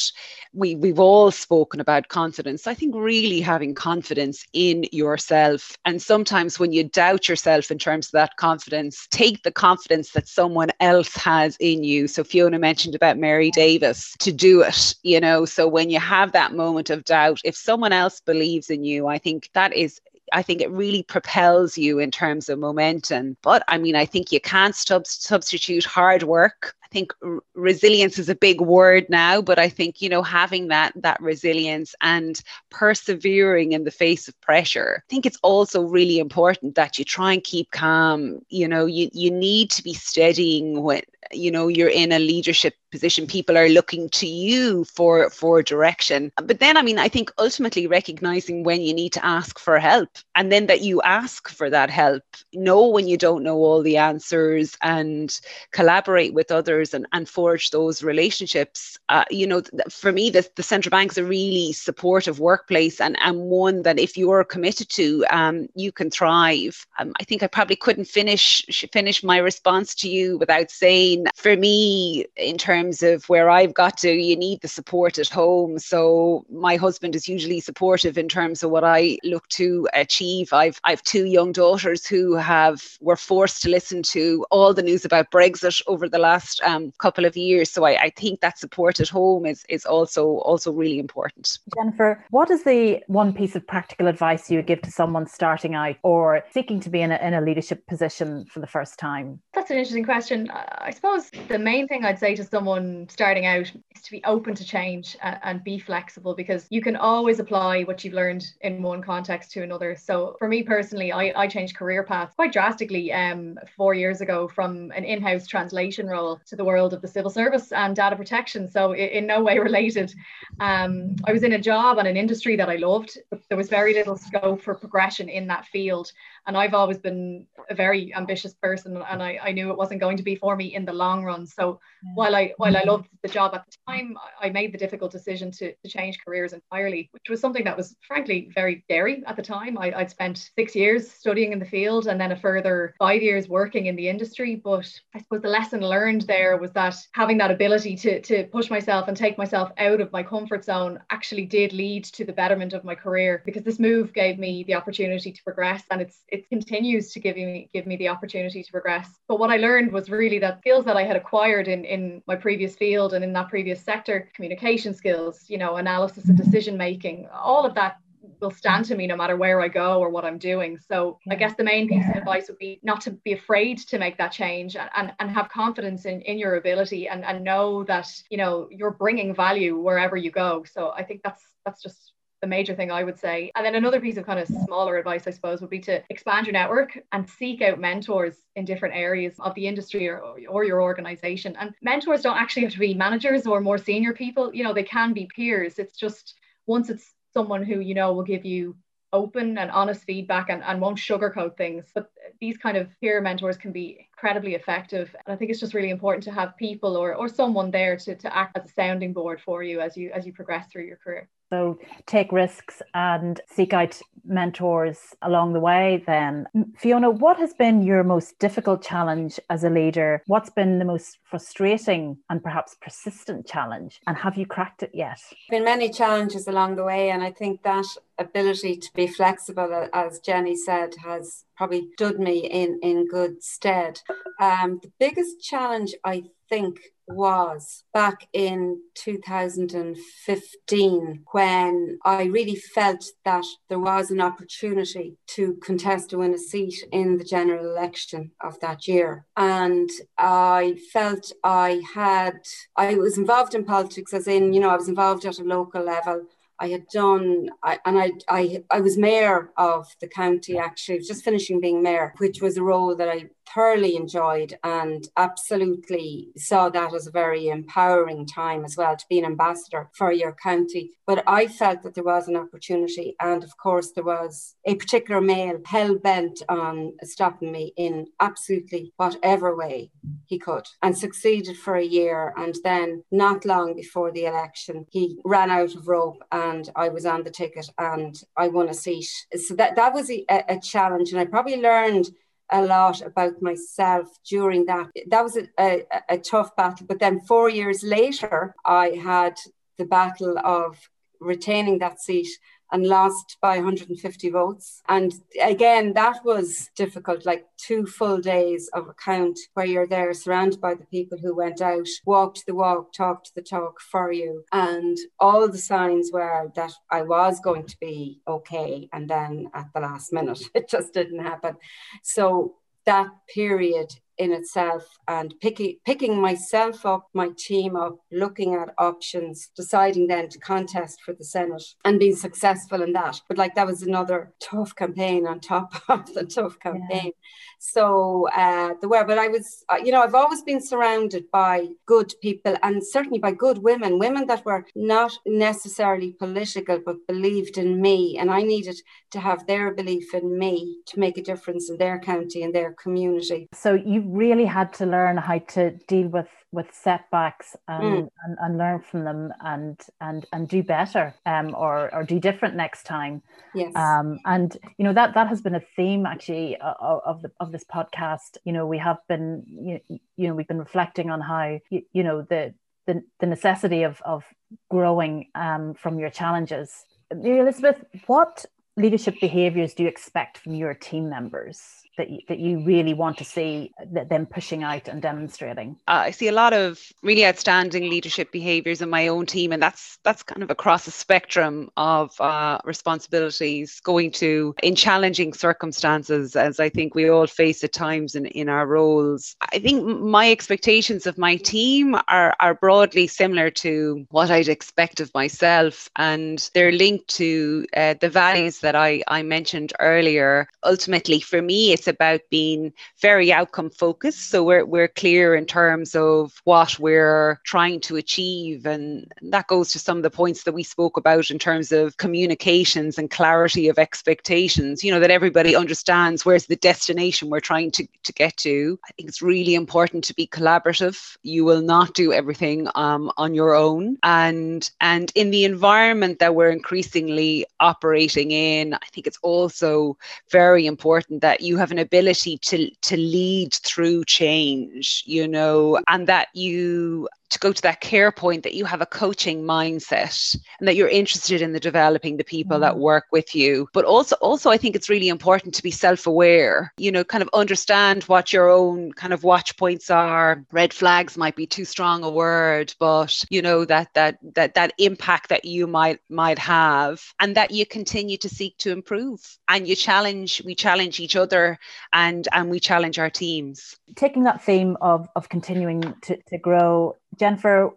[0.53, 2.69] we we've all spoken about confidence.
[2.69, 5.77] I think really having confidence in yourself.
[5.85, 10.29] And sometimes when you doubt yourself in terms of that confidence, take the confidence that
[10.29, 12.07] someone else has in you.
[12.07, 15.47] So Fiona mentioned about Mary Davis to do it, you know.
[15.47, 19.19] So when you have that moment of doubt, if someone else believes in you, I
[19.19, 20.01] think that is
[20.33, 23.37] I think it really propels you in terms of momentum.
[23.43, 26.75] But I mean, I think you can't sub- substitute hard work.
[26.85, 30.69] I think r- resilience is a big word now, but I think you know having
[30.69, 32.41] that that resilience and
[32.71, 35.03] persevering in the face of pressure.
[35.07, 38.41] I think it's also really important that you try and keep calm.
[38.49, 42.75] You know, you you need to be steadying when you know you're in a leadership
[42.91, 46.31] position people are looking to you for for direction.
[46.37, 50.11] But then i mean i think ultimately recognizing when you need to ask for help
[50.37, 53.97] and then that you ask for that help know when you don't know all the
[53.97, 55.41] answers and
[55.73, 58.99] collaborate with others and, and forge those relationships.
[59.09, 63.39] Uh, you know for me the, the central bank's a really supportive workplace and, and
[63.41, 66.87] one that if you're committed to um, you can thrive.
[66.99, 71.57] Um, i think i probably couldn't finish finish my response to you without saying for
[71.57, 75.79] me in terms terms of where I've got to, you need the support at home.
[75.79, 80.53] So my husband is usually supportive in terms of what I look to achieve.
[80.53, 85.05] I've I've two young daughters who have were forced to listen to all the news
[85.05, 87.71] about Brexit over the last um, couple of years.
[87.71, 91.59] So I, I think that support at home is is also also really important.
[91.77, 95.75] Jennifer, what is the one piece of practical advice you would give to someone starting
[95.75, 99.41] out or seeking to be in a, in a leadership position for the first time?
[99.55, 100.51] That's an interesting question.
[100.51, 101.12] I suppose
[101.49, 105.17] the main thing I'd say to someone starting out is to be open to change
[105.23, 109.51] and, and be flexible because you can always apply what you've learned in one context
[109.53, 109.97] to another.
[109.97, 114.49] So for me personally, I, I changed career paths quite drastically um, four years ago
[114.49, 118.69] from an in-house translation role to the world of the civil service and data protection.
[118.69, 120.15] So in, in no way related.
[120.61, 123.69] Um, I was in a job and an industry that I loved, but there was
[123.69, 126.13] very little scope for progression in that field.
[126.47, 130.17] And I've always been a very ambitious person and I, I knew it wasn't going
[130.17, 131.47] to be for me in the long run.
[131.47, 132.11] So yeah.
[132.15, 135.51] while I while I loved the job at the time, I made the difficult decision
[135.53, 139.43] to, to change careers entirely, which was something that was frankly very scary at the
[139.43, 139.79] time.
[139.79, 143.49] I, would spent six years studying in the field and then a further five years
[143.49, 144.57] working in the industry.
[144.57, 148.71] But I suppose the lesson learned there was that having that ability to, to push
[148.71, 152.73] myself and take myself out of my comfort zone actually did lead to the betterment
[152.73, 155.85] of my career because this move gave me the opportunity to progress.
[155.91, 159.09] And it's it continues to give me give me the opportunity to progress.
[159.29, 162.37] But what I learned was really that skills that I had acquired in in my
[162.37, 166.51] previous field and in that previous sector, communication skills, you know, analysis and mm-hmm.
[166.51, 167.99] decision making, all of that
[168.41, 170.79] will stand to me no matter where I go or what I'm doing.
[170.79, 173.99] So I guess the main piece of advice would be not to be afraid to
[173.99, 177.85] make that change and, and, and have confidence in, in your ability and, and know
[177.85, 180.65] that, you know, you're bringing value wherever you go.
[180.65, 182.12] So I think that's that's just
[182.43, 183.53] the major thing I would say.
[183.55, 186.47] And then another piece of kind of smaller advice, I suppose, would be to expand
[186.47, 190.83] your network and seek out mentors in different areas of the industry or, or your
[190.83, 191.57] organization.
[191.59, 194.83] And mentors don't actually have to be managers or more senior people, you know, they
[194.83, 195.79] can be peers.
[195.79, 196.35] It's just
[196.67, 198.77] once it's someone who you know will give you
[199.13, 201.85] open and honest feedback and, and won't sugarcoat things.
[201.95, 205.15] But these kind of peer mentors can be incredibly effective.
[205.27, 208.15] And I think it's just really important to have people or, or someone there to,
[208.17, 210.97] to act as a sounding board for you as you as you progress through your
[210.97, 211.29] career.
[211.53, 216.47] So take risks and seek out mentors along the way then.
[216.79, 220.23] Fiona, what has been your most difficult challenge as a leader?
[220.29, 224.01] What's been the most frustrating and perhaps persistent challenge?
[224.07, 225.21] And have you cracked it yet?
[225.51, 227.85] Been many challenges along the way, and I think that
[228.19, 234.01] ability to be flexible, as Jenny said, has probably stood me in in good stead.
[234.41, 243.47] Um, the biggest challenge I think was back in 2015 when I really felt that
[243.71, 248.61] there was an opportunity to contest to win a seat in the general election of
[248.61, 249.25] that year.
[249.35, 249.89] And
[250.19, 252.41] I felt I had,
[252.77, 255.83] I was involved in politics, as in, you know, I was involved at a local
[255.83, 256.27] level.
[256.61, 261.25] I had done, I, and I, I, I was mayor of the county actually, just
[261.25, 266.95] finishing being mayor, which was a role that I thoroughly enjoyed and absolutely saw that
[266.95, 270.93] as a very empowering time as well to be an ambassador for your county.
[271.07, 275.21] But I felt that there was an opportunity, and of course, there was a particular
[275.21, 279.91] male hell bent on stopping me in absolutely whatever way
[280.27, 282.33] he could and succeeded for a year.
[282.37, 287.07] And then, not long before the election, he ran out of rope and I was
[287.07, 289.11] on the ticket and I won a seat.
[289.37, 291.11] So that, that was a, a challenge.
[291.11, 292.11] And I probably learned
[292.53, 294.89] a lot about myself during that.
[295.09, 296.87] That was a, a, a, tough battle.
[296.87, 299.35] But then four years later, I had
[299.79, 300.79] the battle of
[301.21, 302.29] retaining that seat
[302.73, 304.83] and lost by 150 votes.
[304.89, 310.13] And again, that was difficult, like two full days of a count where you're there
[310.15, 314.45] surrounded by the people who went out, walked the walk, talked the talk for you.
[314.53, 318.89] And all the signs were that I was going to be okay.
[318.93, 321.57] And then at the last minute, it just didn't happen.
[322.03, 322.55] So
[322.87, 329.51] that period in itself and picking picking myself up, my team up, looking at options,
[329.57, 333.21] deciding then to contest for the Senate and being successful in that.
[333.29, 337.07] But like that was another tough campaign on top of the tough campaign.
[337.07, 337.11] Yeah.
[337.59, 341.69] So uh, the were, but I was, uh, you know, I've always been surrounded by
[341.87, 347.59] good people and certainly by good women, women that were not necessarily political but believed
[347.59, 348.77] in me, and I needed
[349.13, 352.73] to have their belief in me to make a difference in their county and their
[352.73, 353.49] community.
[353.55, 358.09] So you really had to learn how to deal with with setbacks and, mm.
[358.25, 362.55] and, and, learn from them and and and do better um, or or do different
[362.55, 363.23] next time.
[363.55, 363.75] Yes.
[363.75, 367.53] Um, and you know that that has been a theme actually of, of the of
[367.53, 368.37] this podcast.
[368.45, 369.81] You know we have been you,
[370.17, 372.55] you know we've been reflecting on how you, you know the
[372.87, 374.25] the, the necessity of of
[374.71, 376.85] growing um, from your challenges.
[377.11, 378.45] Elizabeth, what
[378.77, 381.82] leadership behaviors do you expect from your team members?
[381.99, 383.73] That you, that you really want to see
[384.09, 385.77] them pushing out and demonstrating?
[385.89, 389.63] Uh, I see a lot of really outstanding leadership behaviours in my own team, and
[389.63, 396.37] that's that's kind of across a spectrum of uh, responsibilities going to in challenging circumstances,
[396.37, 399.37] as I think we all face at times in, in our roles.
[399.53, 405.01] I think my expectations of my team are, are broadly similar to what I'd expect
[405.01, 410.49] of myself, and they're linked to uh, the values that I, I mentioned earlier.
[410.65, 414.31] Ultimately, for me, it's it's about being very outcome focused.
[414.31, 418.67] So we're, we're clear in terms of what we're trying to achieve.
[418.67, 421.97] And that goes to some of the points that we spoke about in terms of
[421.97, 427.73] communications and clarity of expectations, you know, that everybody understands where's the destination we're trying
[427.73, 428.79] to, to get to.
[428.89, 431.17] I think it's really important to be collaborative.
[431.25, 433.99] You will not do everything um, on your own.
[434.05, 439.97] And, and in the environment that we're increasingly operating in, I think it's also
[440.31, 446.07] very important that you have an ability to to lead through change you know and
[446.07, 450.69] that you to go to that care point that you have a coaching mindset and
[450.69, 452.79] that you're interested in the developing the people that mm.
[452.79, 453.69] work with you.
[453.73, 457.31] But also, also I think it's really important to be self-aware, you know, kind of
[457.33, 460.45] understand what your own kind of watch points are.
[460.53, 464.75] Red flags might be too strong a word, but you know, that that that that
[464.79, 469.67] impact that you might might have and that you continue to seek to improve and
[469.67, 471.59] you challenge we challenge each other
[471.93, 476.97] and and we challenge our teams taking that theme of of continuing to, to grow
[477.19, 477.73] jennifer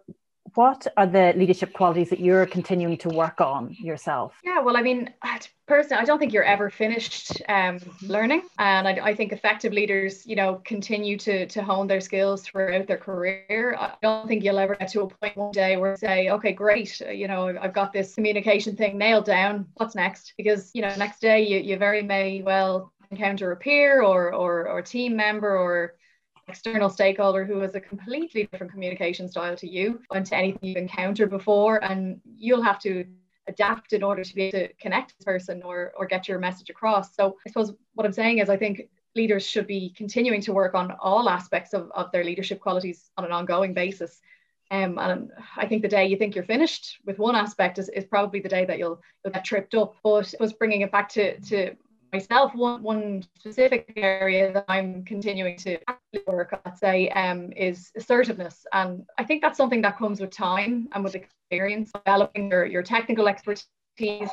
[0.54, 4.38] what are the leadership qualities that you're continuing to work on yourself?
[4.44, 5.12] Yeah, well, I mean,
[5.66, 10.26] personally, I don't think you're ever finished um, learning, and I, I, think effective leaders,
[10.26, 13.76] you know, continue to to hone their skills throughout their career.
[13.78, 17.00] I don't think you'll ever get to a point one day where say, okay, great,
[17.00, 19.66] you know, I've got this communication thing nailed down.
[19.74, 20.34] What's next?
[20.36, 24.68] Because you know, next day you you very may well encounter a peer or or
[24.68, 25.94] or team member or
[26.48, 30.76] external stakeholder who has a completely different communication style to you and to anything you've
[30.76, 31.82] encountered before.
[31.82, 33.04] And you'll have to
[33.48, 36.70] adapt in order to be able to connect this person or or get your message
[36.70, 37.14] across.
[37.14, 40.74] So i suppose what i'm saying is i think leaders should be continuing to work
[40.74, 44.20] on all aspects of, of their leadership qualities on an ongoing basis.
[44.70, 48.04] Um, and I think the day you think you're finished with one aspect is, is
[48.04, 49.94] probably the day that you'll, you'll get tripped up.
[50.02, 51.74] But was bringing it back to, to
[52.12, 55.78] myself, one, one specific area that I'm continuing to
[56.26, 58.66] work, let's say, um, is assertiveness.
[58.72, 62.82] And I think that's something that comes with time and with experience, developing your, your
[62.82, 64.30] technical expertise,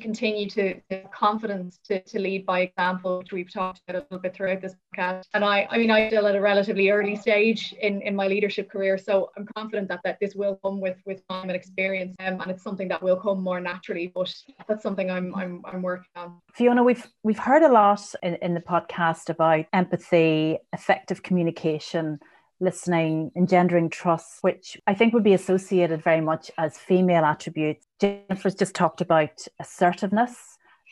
[0.00, 0.80] continue to
[1.12, 4.74] confidence to, to lead by example, which we've talked about a little bit throughout this
[4.96, 5.24] podcast.
[5.34, 8.70] And I, I mean, I'm still at a relatively early stage in, in my leadership
[8.70, 12.40] career, so I'm confident that, that this will come with with time and experience, um,
[12.40, 14.10] and it's something that will come more naturally.
[14.14, 14.34] But
[14.68, 16.40] that's something I'm I'm, I'm working on.
[16.54, 22.18] Fiona, we've we've heard a lot in, in the podcast about empathy, effective communication
[22.60, 27.86] listening, engendering trust, which I think would be associated very much as female attributes.
[28.00, 30.36] Jennifer's just talked about assertiveness,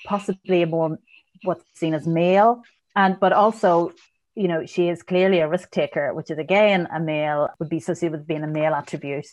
[0.07, 0.99] possibly a more
[1.45, 2.63] what's seen as male,
[2.97, 3.93] and but also
[4.35, 7.77] you know, she is clearly a risk taker, which is again a male, would be
[7.77, 9.27] associated with being a male attribute.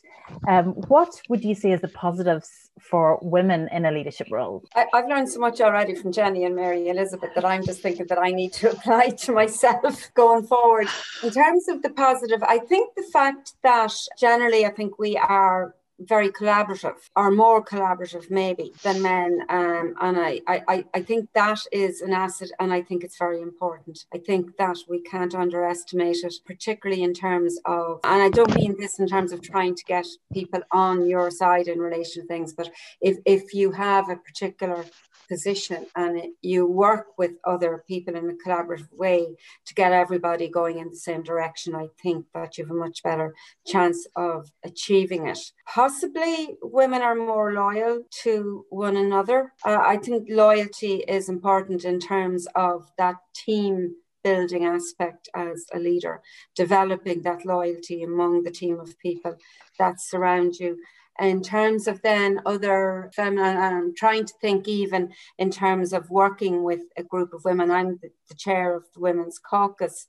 [0.47, 2.49] Um, what would you say as the positives
[2.81, 4.63] for women in a leadership role?
[4.75, 8.07] I, have learned so much already from Jenny and Mary Elizabeth that I'm just thinking
[8.07, 10.87] that I need to apply to myself going forward.
[11.23, 15.75] In terms of the positive, I think the fact that generally I think we are
[15.99, 21.59] very collaborative or more collaborative maybe than men um, and I, I i think that
[21.71, 24.05] is an asset and i think it's very important.
[24.13, 28.75] I think that we can't underestimate it particularly in terms of and i don't mean
[28.79, 32.53] this in terms of trying to get people on your side in relation to things
[32.53, 32.69] but
[33.01, 34.85] if if you have a particular
[35.29, 39.27] position and you work with other people in a collaborative way
[39.65, 43.03] to get everybody going in the same direction, I think that you have a much
[43.03, 45.39] better chance of achieving it.
[45.67, 49.53] Possibly women are more loyal to one another.
[49.65, 55.79] Uh, I think loyalty is important in terms of that team building aspect as a
[55.79, 56.21] leader,
[56.55, 59.35] developing that loyalty among the team of people
[59.77, 60.77] that surround you
[61.19, 66.63] in terms of then other feminine, I'm trying to think even in terms of working
[66.63, 67.71] with a group of women.
[67.71, 70.07] I'm the, the chair of the Women's Caucus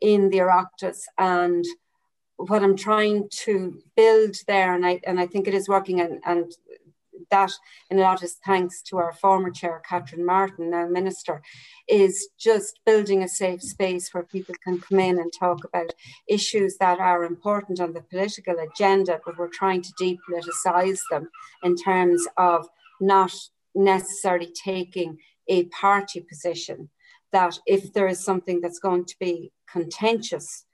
[0.00, 1.64] in the Oireachtas, and
[2.36, 6.20] what I'm trying to build there, and I and I think it is working, and,
[6.24, 6.52] and
[7.30, 7.52] that
[7.90, 11.42] in a lot is thanks to our former chair, Catherine Martin, now minister,
[11.88, 15.94] is just building a safe space where people can come in and talk about
[16.28, 21.28] issues that are important on the political agenda, but we're trying to depoliticize them
[21.62, 22.68] in terms of
[23.00, 23.32] not
[23.74, 26.90] necessarily taking a party position.
[27.32, 30.64] That if there is something that's going to be contentious,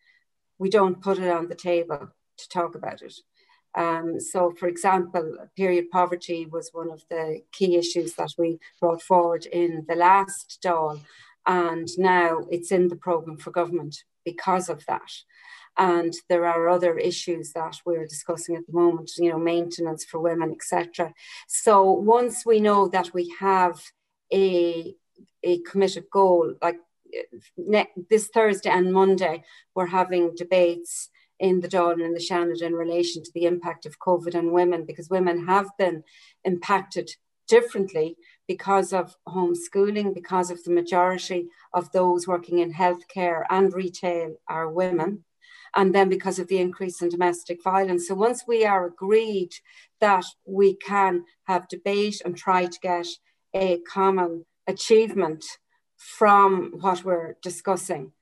[0.59, 3.15] we don't put it on the table to talk about it.
[3.75, 9.03] Um, so, for example, period poverty was one of the key issues that we brought
[9.03, 11.01] forward in the last Dáil,
[11.47, 15.11] and now it's in the programme for government because of that.
[15.79, 20.21] And there are other issues that we're discussing at the moment, you know, maintenance for
[20.21, 21.15] women, etc.
[21.49, 23.81] So once we know that we have
[24.33, 24.95] a
[25.43, 26.77] a committed goal, like
[28.11, 29.45] this Thursday and Monday,
[29.75, 31.09] we're having debates
[31.43, 34.87] in the Dáil and the Seanad in relation to the impact of COVID on women,
[34.87, 36.05] because women have been
[36.45, 37.11] impacted
[37.49, 38.17] differently
[38.47, 44.71] because of homeschooling, because of the majority of those working in healthcare and retail are
[44.71, 45.25] women,
[45.75, 48.07] and then because of the increase in domestic violence.
[48.07, 49.53] So once we are agreed
[50.01, 53.09] that we can have debate and try to get
[53.53, 55.45] a common achievement
[55.97, 58.13] from what we're discussing,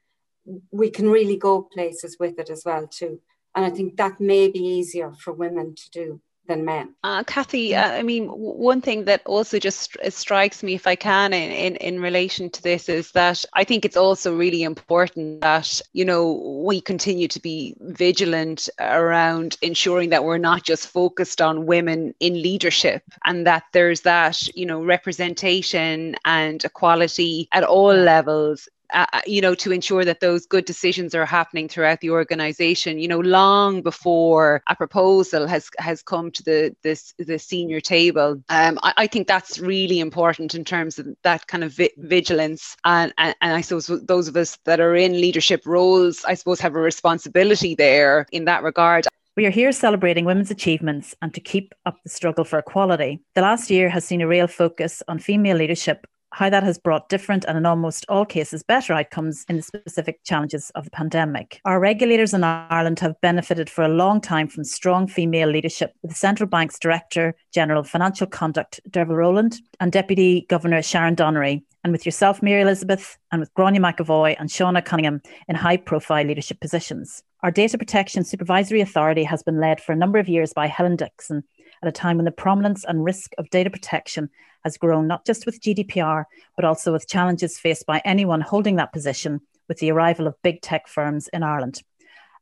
[0.71, 3.21] we can really go places with it as well too.
[3.55, 6.21] And I think that may be easier for women to do
[6.51, 6.95] than men.
[7.05, 11.33] Uh, Kathy, uh, I mean, one thing that also just strikes me, if I can,
[11.33, 15.81] in, in, in relation to this, is that I think it's also really important that,
[15.93, 21.67] you know, we continue to be vigilant around ensuring that we're not just focused on
[21.67, 28.69] women in leadership and that there's that, you know, representation and equality at all levels
[28.93, 32.99] uh, uh, you know, to ensure that those good decisions are happening throughout the organization,
[32.99, 38.43] you know, long before a proposal has has come to the this the senior table.
[38.49, 42.77] Um, I, I, think that's really important in terms of that kind of vi- vigilance.
[42.85, 46.61] And, and, and I suppose those of us that are in leadership roles, I suppose,
[46.61, 49.07] have a responsibility there in that regard.
[49.37, 53.21] We are here celebrating women's achievements and to keep up the struggle for equality.
[53.35, 57.09] The last year has seen a real focus on female leadership how that has brought
[57.09, 61.61] different and in almost all cases better outcomes in the specific challenges of the pandemic.
[61.65, 66.13] Our regulators in Ireland have benefited for a long time from strong female leadership with
[66.13, 71.65] the central bank's Director General of Financial Conduct, Derville Rowland, and Deputy Governor Sharon Donnery,
[71.83, 76.25] and with yourself, Mary Elizabeth, and with Gráinne McEvoy and Seána Cunningham in high profile
[76.25, 77.23] leadership positions.
[77.43, 80.97] Our Data Protection Supervisory Authority has been led for a number of years by Helen
[80.97, 81.43] Dixon
[81.83, 84.31] at a time when the prominence and risk of data protection
[84.65, 86.25] has grown not just with GDPR,
[86.57, 90.61] but also with challenges faced by anyone holding that position with the arrival of big
[90.61, 91.83] tech firms in Ireland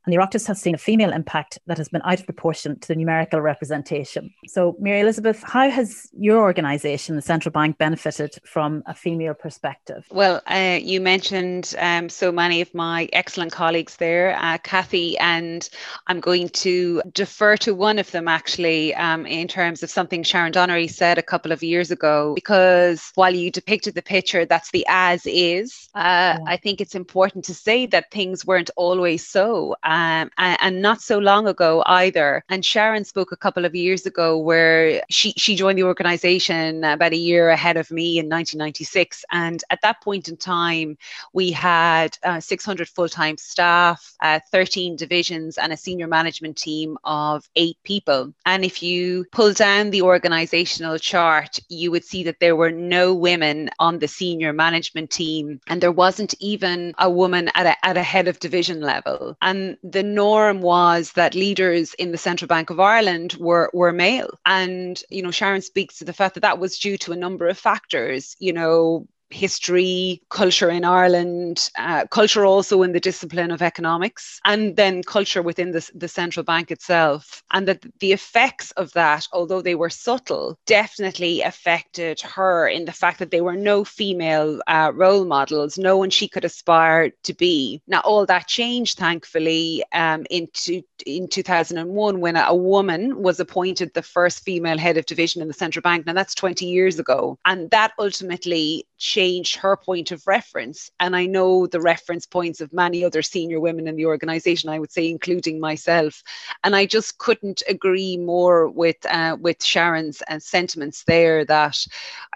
[0.08, 2.88] and the Oireachtas has seen a female impact that has been out of proportion to
[2.88, 4.32] the numerical representation.
[4.46, 10.06] So, Mary Elizabeth, how has your organisation, the Central Bank, benefited from a female perspective?
[10.10, 15.68] Well, uh, you mentioned um, so many of my excellent colleagues there, uh, Kathy, and
[16.06, 20.52] I'm going to defer to one of them actually um, in terms of something Sharon
[20.52, 24.86] Donnery said a couple of years ago, because while you depicted the picture that's the
[24.88, 26.38] as is, uh, yeah.
[26.46, 30.30] I think it's important to say that things weren't always so um, and,
[30.60, 32.44] and, not so long ago either.
[32.48, 37.12] And Sharon spoke a couple of years ago where she, she joined the organization about
[37.12, 39.24] a year ahead of me in 1996.
[39.32, 40.96] And at that point in time,
[41.32, 46.96] we had uh, 600 full time staff, uh, 13 divisions, and a senior management team
[47.04, 48.32] of eight people.
[48.46, 53.14] And if you pull down the organizational chart, you would see that there were no
[53.14, 57.96] women on the senior management team, and there wasn't even a woman at a, at
[57.96, 59.36] a head of division level.
[59.42, 64.38] And the norm was that leaders in the Central Bank of Ireland were, were male.
[64.44, 67.48] And, you know, Sharon speaks to the fact that that was due to a number
[67.48, 73.62] of factors, you know, history, culture in Ireland, uh, culture also in the discipline of
[73.62, 77.42] economics, and then culture within the, the central bank itself.
[77.52, 82.92] And that the effects of that, although they were subtle, definitely affected her in the
[82.92, 87.34] fact that there were no female uh, role models, no one she could aspire to
[87.34, 87.82] be.
[87.86, 93.92] Now, all that changed, thankfully, um, into, in 2001 when a, a woman was appointed
[93.94, 96.06] the first female head of division in the central bank.
[96.06, 97.38] Now, that's 20 years ago.
[97.44, 100.92] And that ultimately changed changed her point of reference.
[101.00, 104.78] And I know the reference points of many other senior women in the organization, I
[104.78, 106.22] would say, including myself.
[106.62, 111.76] And I just couldn't agree more with, uh, with Sharon's uh, sentiments there that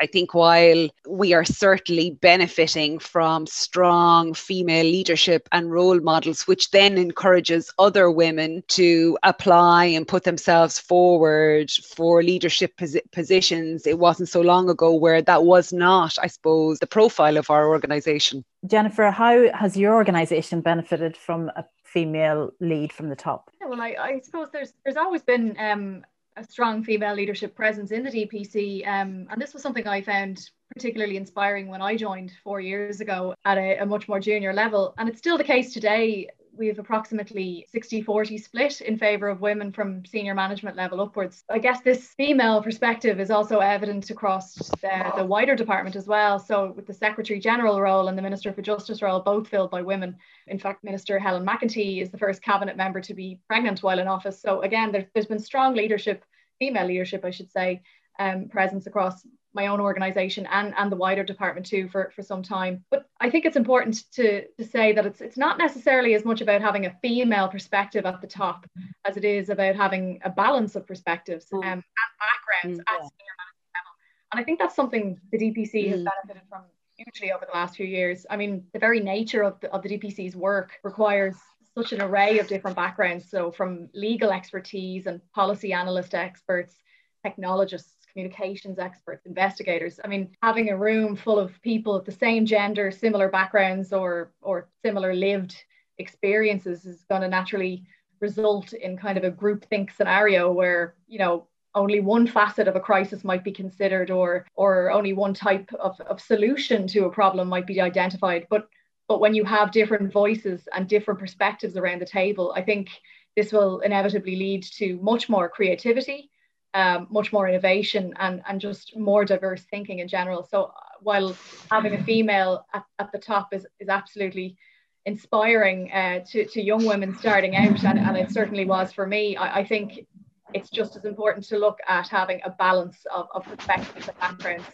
[0.03, 6.73] I think while we are certainly benefiting from strong female leadership and role models, which
[6.73, 14.01] then encourages other women to apply and put themselves forward for leadership pos- positions, it
[14.01, 18.45] wasn't so long ago where that was not, I suppose, the profile of our organisation.
[18.67, 23.51] Jennifer, how has your organisation benefited from a female lead from the top?
[23.61, 26.05] Yeah, well, I, I, suppose there's there's always been um,
[26.37, 30.51] a strong female leadership presence in the DPC, um, and this was something I found
[30.75, 34.95] particularly inspiring when I joined four years ago at a, a much more junior level,
[34.99, 39.41] and it's still the case today we have approximately 60 40 split in favor of
[39.41, 41.45] women from senior management level upwards.
[41.51, 46.39] I guess this female perspective is also evident across the, the wider department as well.
[46.39, 49.83] So, with the Secretary General role and the Minister for Justice role both filled by
[49.83, 50.17] women.
[50.47, 54.09] In fact, Minister Helen McEntee is the first cabinet member to be pregnant while in
[54.09, 54.41] office.
[54.41, 56.25] So, again, there, there's been strong leadership,
[56.59, 57.83] female leadership, I should say,
[58.19, 62.43] um, presence across my own organization and, and the wider department too for, for some
[62.43, 62.85] time.
[62.91, 66.41] But I think it's important to, to say that it's it's not necessarily as much
[66.41, 68.67] about having a female perspective at the top
[69.05, 71.59] as it is about having a balance of perspectives mm.
[71.59, 71.83] um, and
[72.19, 72.95] backgrounds mm, yeah.
[72.95, 73.93] at senior management level.
[74.33, 75.91] And I think that's something the DPC mm.
[75.91, 76.63] has benefited from
[76.97, 78.27] hugely over the last few years.
[78.31, 81.37] I mean, the very nature of the, of the DPC's work requires
[81.75, 83.31] such an array of different backgrounds.
[83.31, 86.77] So from legal expertise and policy analyst experts,
[87.25, 89.99] technologists, communications experts, investigators.
[90.05, 94.33] I mean, having a room full of people of the same gender, similar backgrounds, or
[94.43, 95.57] or similar lived
[95.99, 97.85] experiences is going to naturally
[98.21, 102.77] result in kind of a group think scenario where you know only one facet of
[102.77, 107.11] a crisis might be considered or or only one type of, of solution to a
[107.11, 108.69] problem might be identified but
[109.09, 112.89] but when you have different voices and different perspectives around the table i think
[113.37, 116.31] this will inevitably lead to much more creativity
[116.75, 120.47] um, much more innovation and, and just more diverse thinking in general.
[120.51, 120.71] So uh,
[121.01, 121.37] while
[121.71, 124.57] having a female at, at the top is, is absolutely
[125.05, 129.37] inspiring uh, to, to young women starting out, and, and it certainly was for me,
[129.37, 130.07] I, I think
[130.55, 134.65] it's just as important to look at having a balance of, of perspectives and backgrounds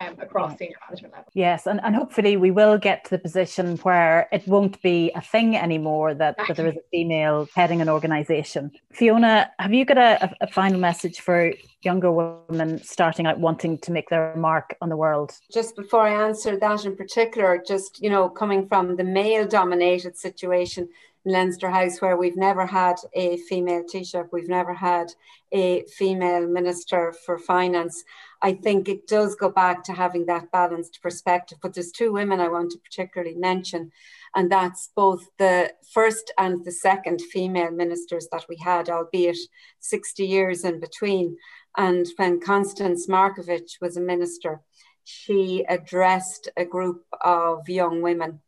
[0.00, 1.30] um, across senior management level.
[1.34, 5.20] Yes, and, and hopefully we will get to the position where it won't be a
[5.20, 8.70] thing anymore that, that there is a female heading an organisation.
[8.92, 13.92] Fiona, have you got a, a final message for younger women starting out wanting to
[13.92, 15.32] make their mark on the world?
[15.52, 20.16] Just before I answer that in particular, just, you know, coming from the male dominated
[20.16, 20.88] situation,
[21.26, 25.08] Leinster House where we've never had a female Taoiseach, we've never had
[25.52, 28.04] a female Minister for Finance.
[28.42, 31.58] I think it does go back to having that balanced perspective.
[31.62, 33.90] But there's two women I want to particularly mention,
[34.34, 39.38] and that's both the first and the second female ministers that we had, albeit
[39.80, 41.36] 60 years in between.
[41.76, 44.60] And when Constance Markievicz was a minister,
[45.04, 48.40] she addressed a group of young women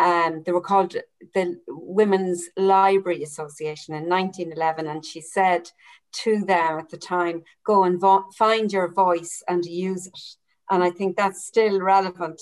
[0.00, 0.96] um, they were called
[1.34, 5.70] the Women's Library Association in 1911, and she said
[6.22, 10.20] to them at the time, "Go and vo- find your voice and use it."
[10.70, 12.40] And I think that's still relevant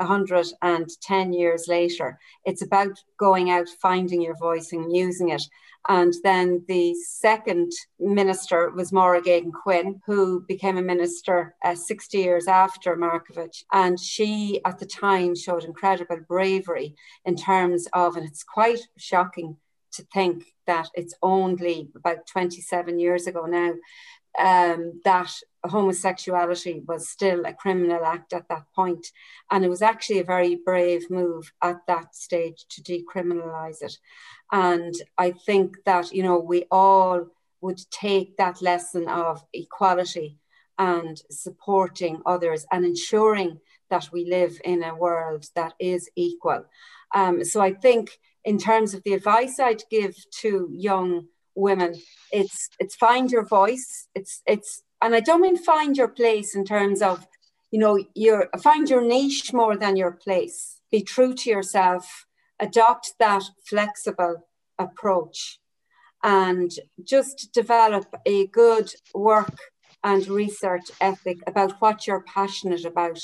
[0.00, 2.18] 110 years later.
[2.44, 5.42] It's about going out, finding your voice, and using it.
[5.88, 12.48] And then the second minister was Máire Geoghegan-Quinn, who became a minister uh, 60 years
[12.48, 13.64] after Markievicz.
[13.72, 16.94] And she, at the time, showed incredible bravery
[17.24, 19.56] in terms of, and it's quite shocking
[19.92, 23.72] to think that it's only about 27 years ago now
[24.38, 25.32] um, that
[25.64, 29.06] homosexuality was still a criminal act at that point.
[29.50, 33.96] And it was actually a very brave move at that stage to decriminalize it.
[34.52, 37.26] And I think that, you know, we all
[37.60, 40.38] would take that lesson of equality
[40.78, 46.64] and supporting others and ensuring that we live in a world that is equal.
[47.14, 51.94] Um, so I think, in terms of the advice I'd give to young women,
[52.32, 54.08] it's it's find your voice.
[54.14, 57.26] It's it's and I don't mean find your place in terms of,
[57.70, 60.80] you know, your find your niche more than your place.
[60.90, 62.26] Be true to yourself
[62.60, 64.46] adopt that flexible
[64.78, 65.58] approach
[66.22, 66.70] and
[67.02, 69.56] just develop a good work
[70.04, 73.20] and research ethic about what you're passionate about,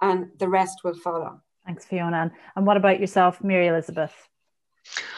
[0.00, 1.40] and the rest will follow.
[1.66, 2.32] Thanks, Fiona.
[2.54, 4.12] And what about yourself, Mary Elizabeth?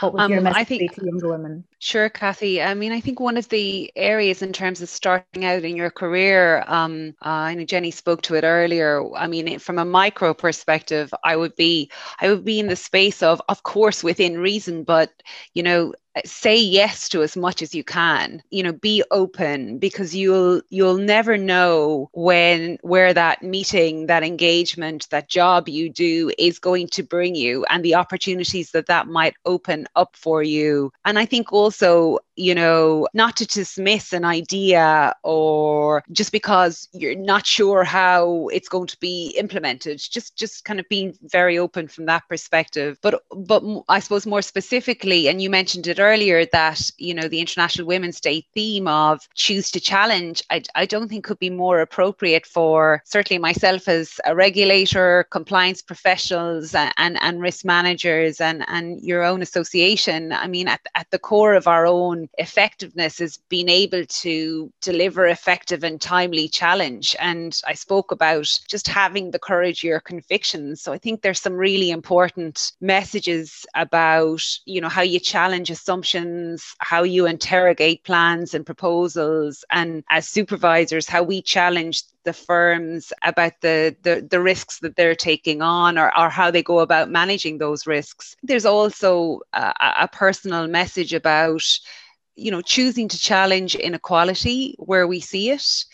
[0.01, 1.65] What would um, your message I think, be to younger women?
[1.79, 2.63] Sure, Kathy.
[2.63, 5.91] I mean, I think one of the areas in terms of starting out in your
[5.91, 9.03] career, um, uh, I know Jenny spoke to it earlier.
[9.15, 13.23] I mean, from a micro perspective, I would be, I would be in the space
[13.23, 15.11] of, of course, within reason, but
[15.53, 15.93] you know,
[16.25, 20.97] say yes to as much as you can you know be open because you'll you'll
[20.97, 27.03] never know when where that meeting that engagement that job you do is going to
[27.03, 31.53] bring you and the opportunities that that might open up for you and i think
[31.53, 31.66] also
[32.37, 38.69] you know, not to dismiss an idea or just because you're not sure how it's
[38.69, 39.99] going to be implemented.
[39.99, 42.99] Just just kind of being very open from that perspective.
[43.03, 47.41] But but I suppose more specifically, and you mentioned it earlier that you know the
[47.41, 50.43] International Women's Day theme of choose to challenge.
[50.51, 55.81] I I don't think could be more appropriate for certainly myself as a regulator, compliance
[55.83, 60.33] professionals, and and, and risk managers, and and your own association.
[60.33, 65.27] I mean, at at the core of our own effectiveness is being able to deliver
[65.27, 67.17] effective and timely challenge.
[67.19, 70.83] And I spoke about just having the courage your convictions.
[70.83, 76.75] So I think there's some really important messages about, you know, how you challenge assumptions,
[76.79, 83.53] how you interrogate plans and proposals, and as supervisors, how we challenge the firms about
[83.63, 87.57] the, the, the risks that they're taking on or, or how they go about managing
[87.57, 88.37] those risks.
[88.43, 91.63] There's also a, a personal message about
[92.37, 95.85] you know, choosing to challenge inequality where we see it.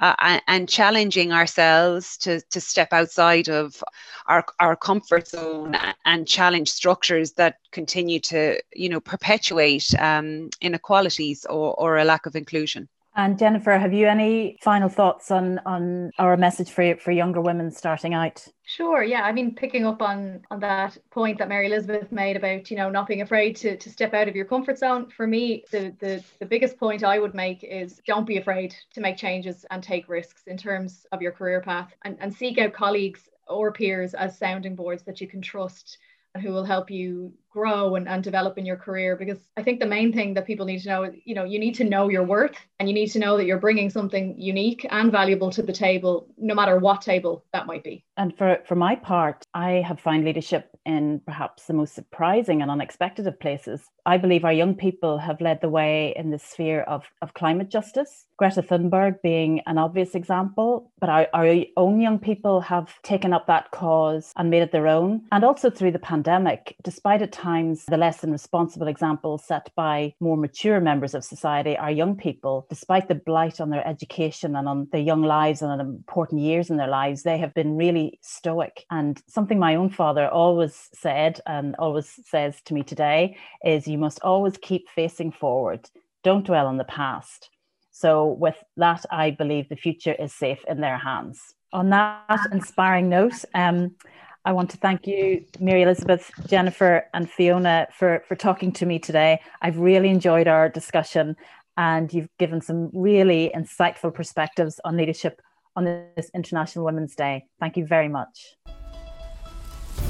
[0.00, 3.84] Uh, and, challenging ourselves to, to step outside of
[4.26, 5.76] our, our comfort zone
[6.06, 12.24] and challenge structures that continue to you know perpetuate um, inequalities or, or a lack
[12.24, 17.12] of inclusion And Jennifer, have you any final thoughts on on our message for for
[17.12, 18.46] younger women starting out?
[18.64, 19.02] Sure.
[19.02, 19.22] Yeah.
[19.22, 22.88] I mean, picking up on on that point that Mary Elizabeth made about you know
[22.88, 25.10] not being afraid to to step out of your comfort zone.
[25.10, 29.00] For me, the the the biggest point I would make is don't be afraid to
[29.02, 32.72] make changes and take risks in terms of your career path and, and seek out
[32.72, 35.98] colleagues or peers as sounding boards that you can trust
[36.34, 39.78] and who will help you grow and, and develop in your career because i think
[39.78, 42.08] the main thing that people need to know is you know you need to know
[42.08, 45.62] your worth and you need to know that you're bringing something unique and valuable to
[45.62, 48.04] the table no matter what table that might be.
[48.16, 52.70] And for for my part i have found leadership in perhaps the most surprising and
[52.70, 53.82] unexpected of places.
[54.04, 57.68] I believe our young people have led the way in the sphere of, of climate
[57.68, 63.32] justice greta thunberg being an obvious example but our, our own young people have taken
[63.32, 65.22] up that cause and made it their own.
[65.30, 70.14] And also through the pandemic despite it times the less than responsible examples set by
[70.20, 74.68] more mature members of society are young people, despite the blight on their education and
[74.68, 78.18] on their young lives and on important years in their lives, they have been really
[78.22, 78.84] stoic.
[78.90, 83.98] And something my own father always said and always says to me today is you
[83.98, 85.90] must always keep facing forward.
[86.22, 87.50] Don't dwell on the past.
[87.90, 91.54] So, with that, I believe the future is safe in their hands.
[91.72, 93.96] On that inspiring note, um,
[94.44, 98.98] I want to thank you, Mary Elizabeth, Jennifer, and Fiona for, for talking to me
[98.98, 99.40] today.
[99.60, 101.36] I've really enjoyed our discussion,
[101.76, 105.40] and you've given some really insightful perspectives on leadership
[105.76, 107.44] on this International Women's Day.
[107.60, 108.56] Thank you very much.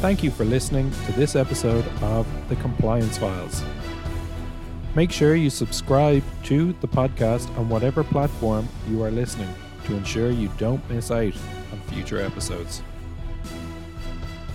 [0.00, 3.62] Thank you for listening to this episode of The Compliance Files.
[4.94, 9.54] Make sure you subscribe to the podcast on whatever platform you are listening
[9.84, 11.34] to ensure you don't miss out
[11.70, 12.82] on future episodes.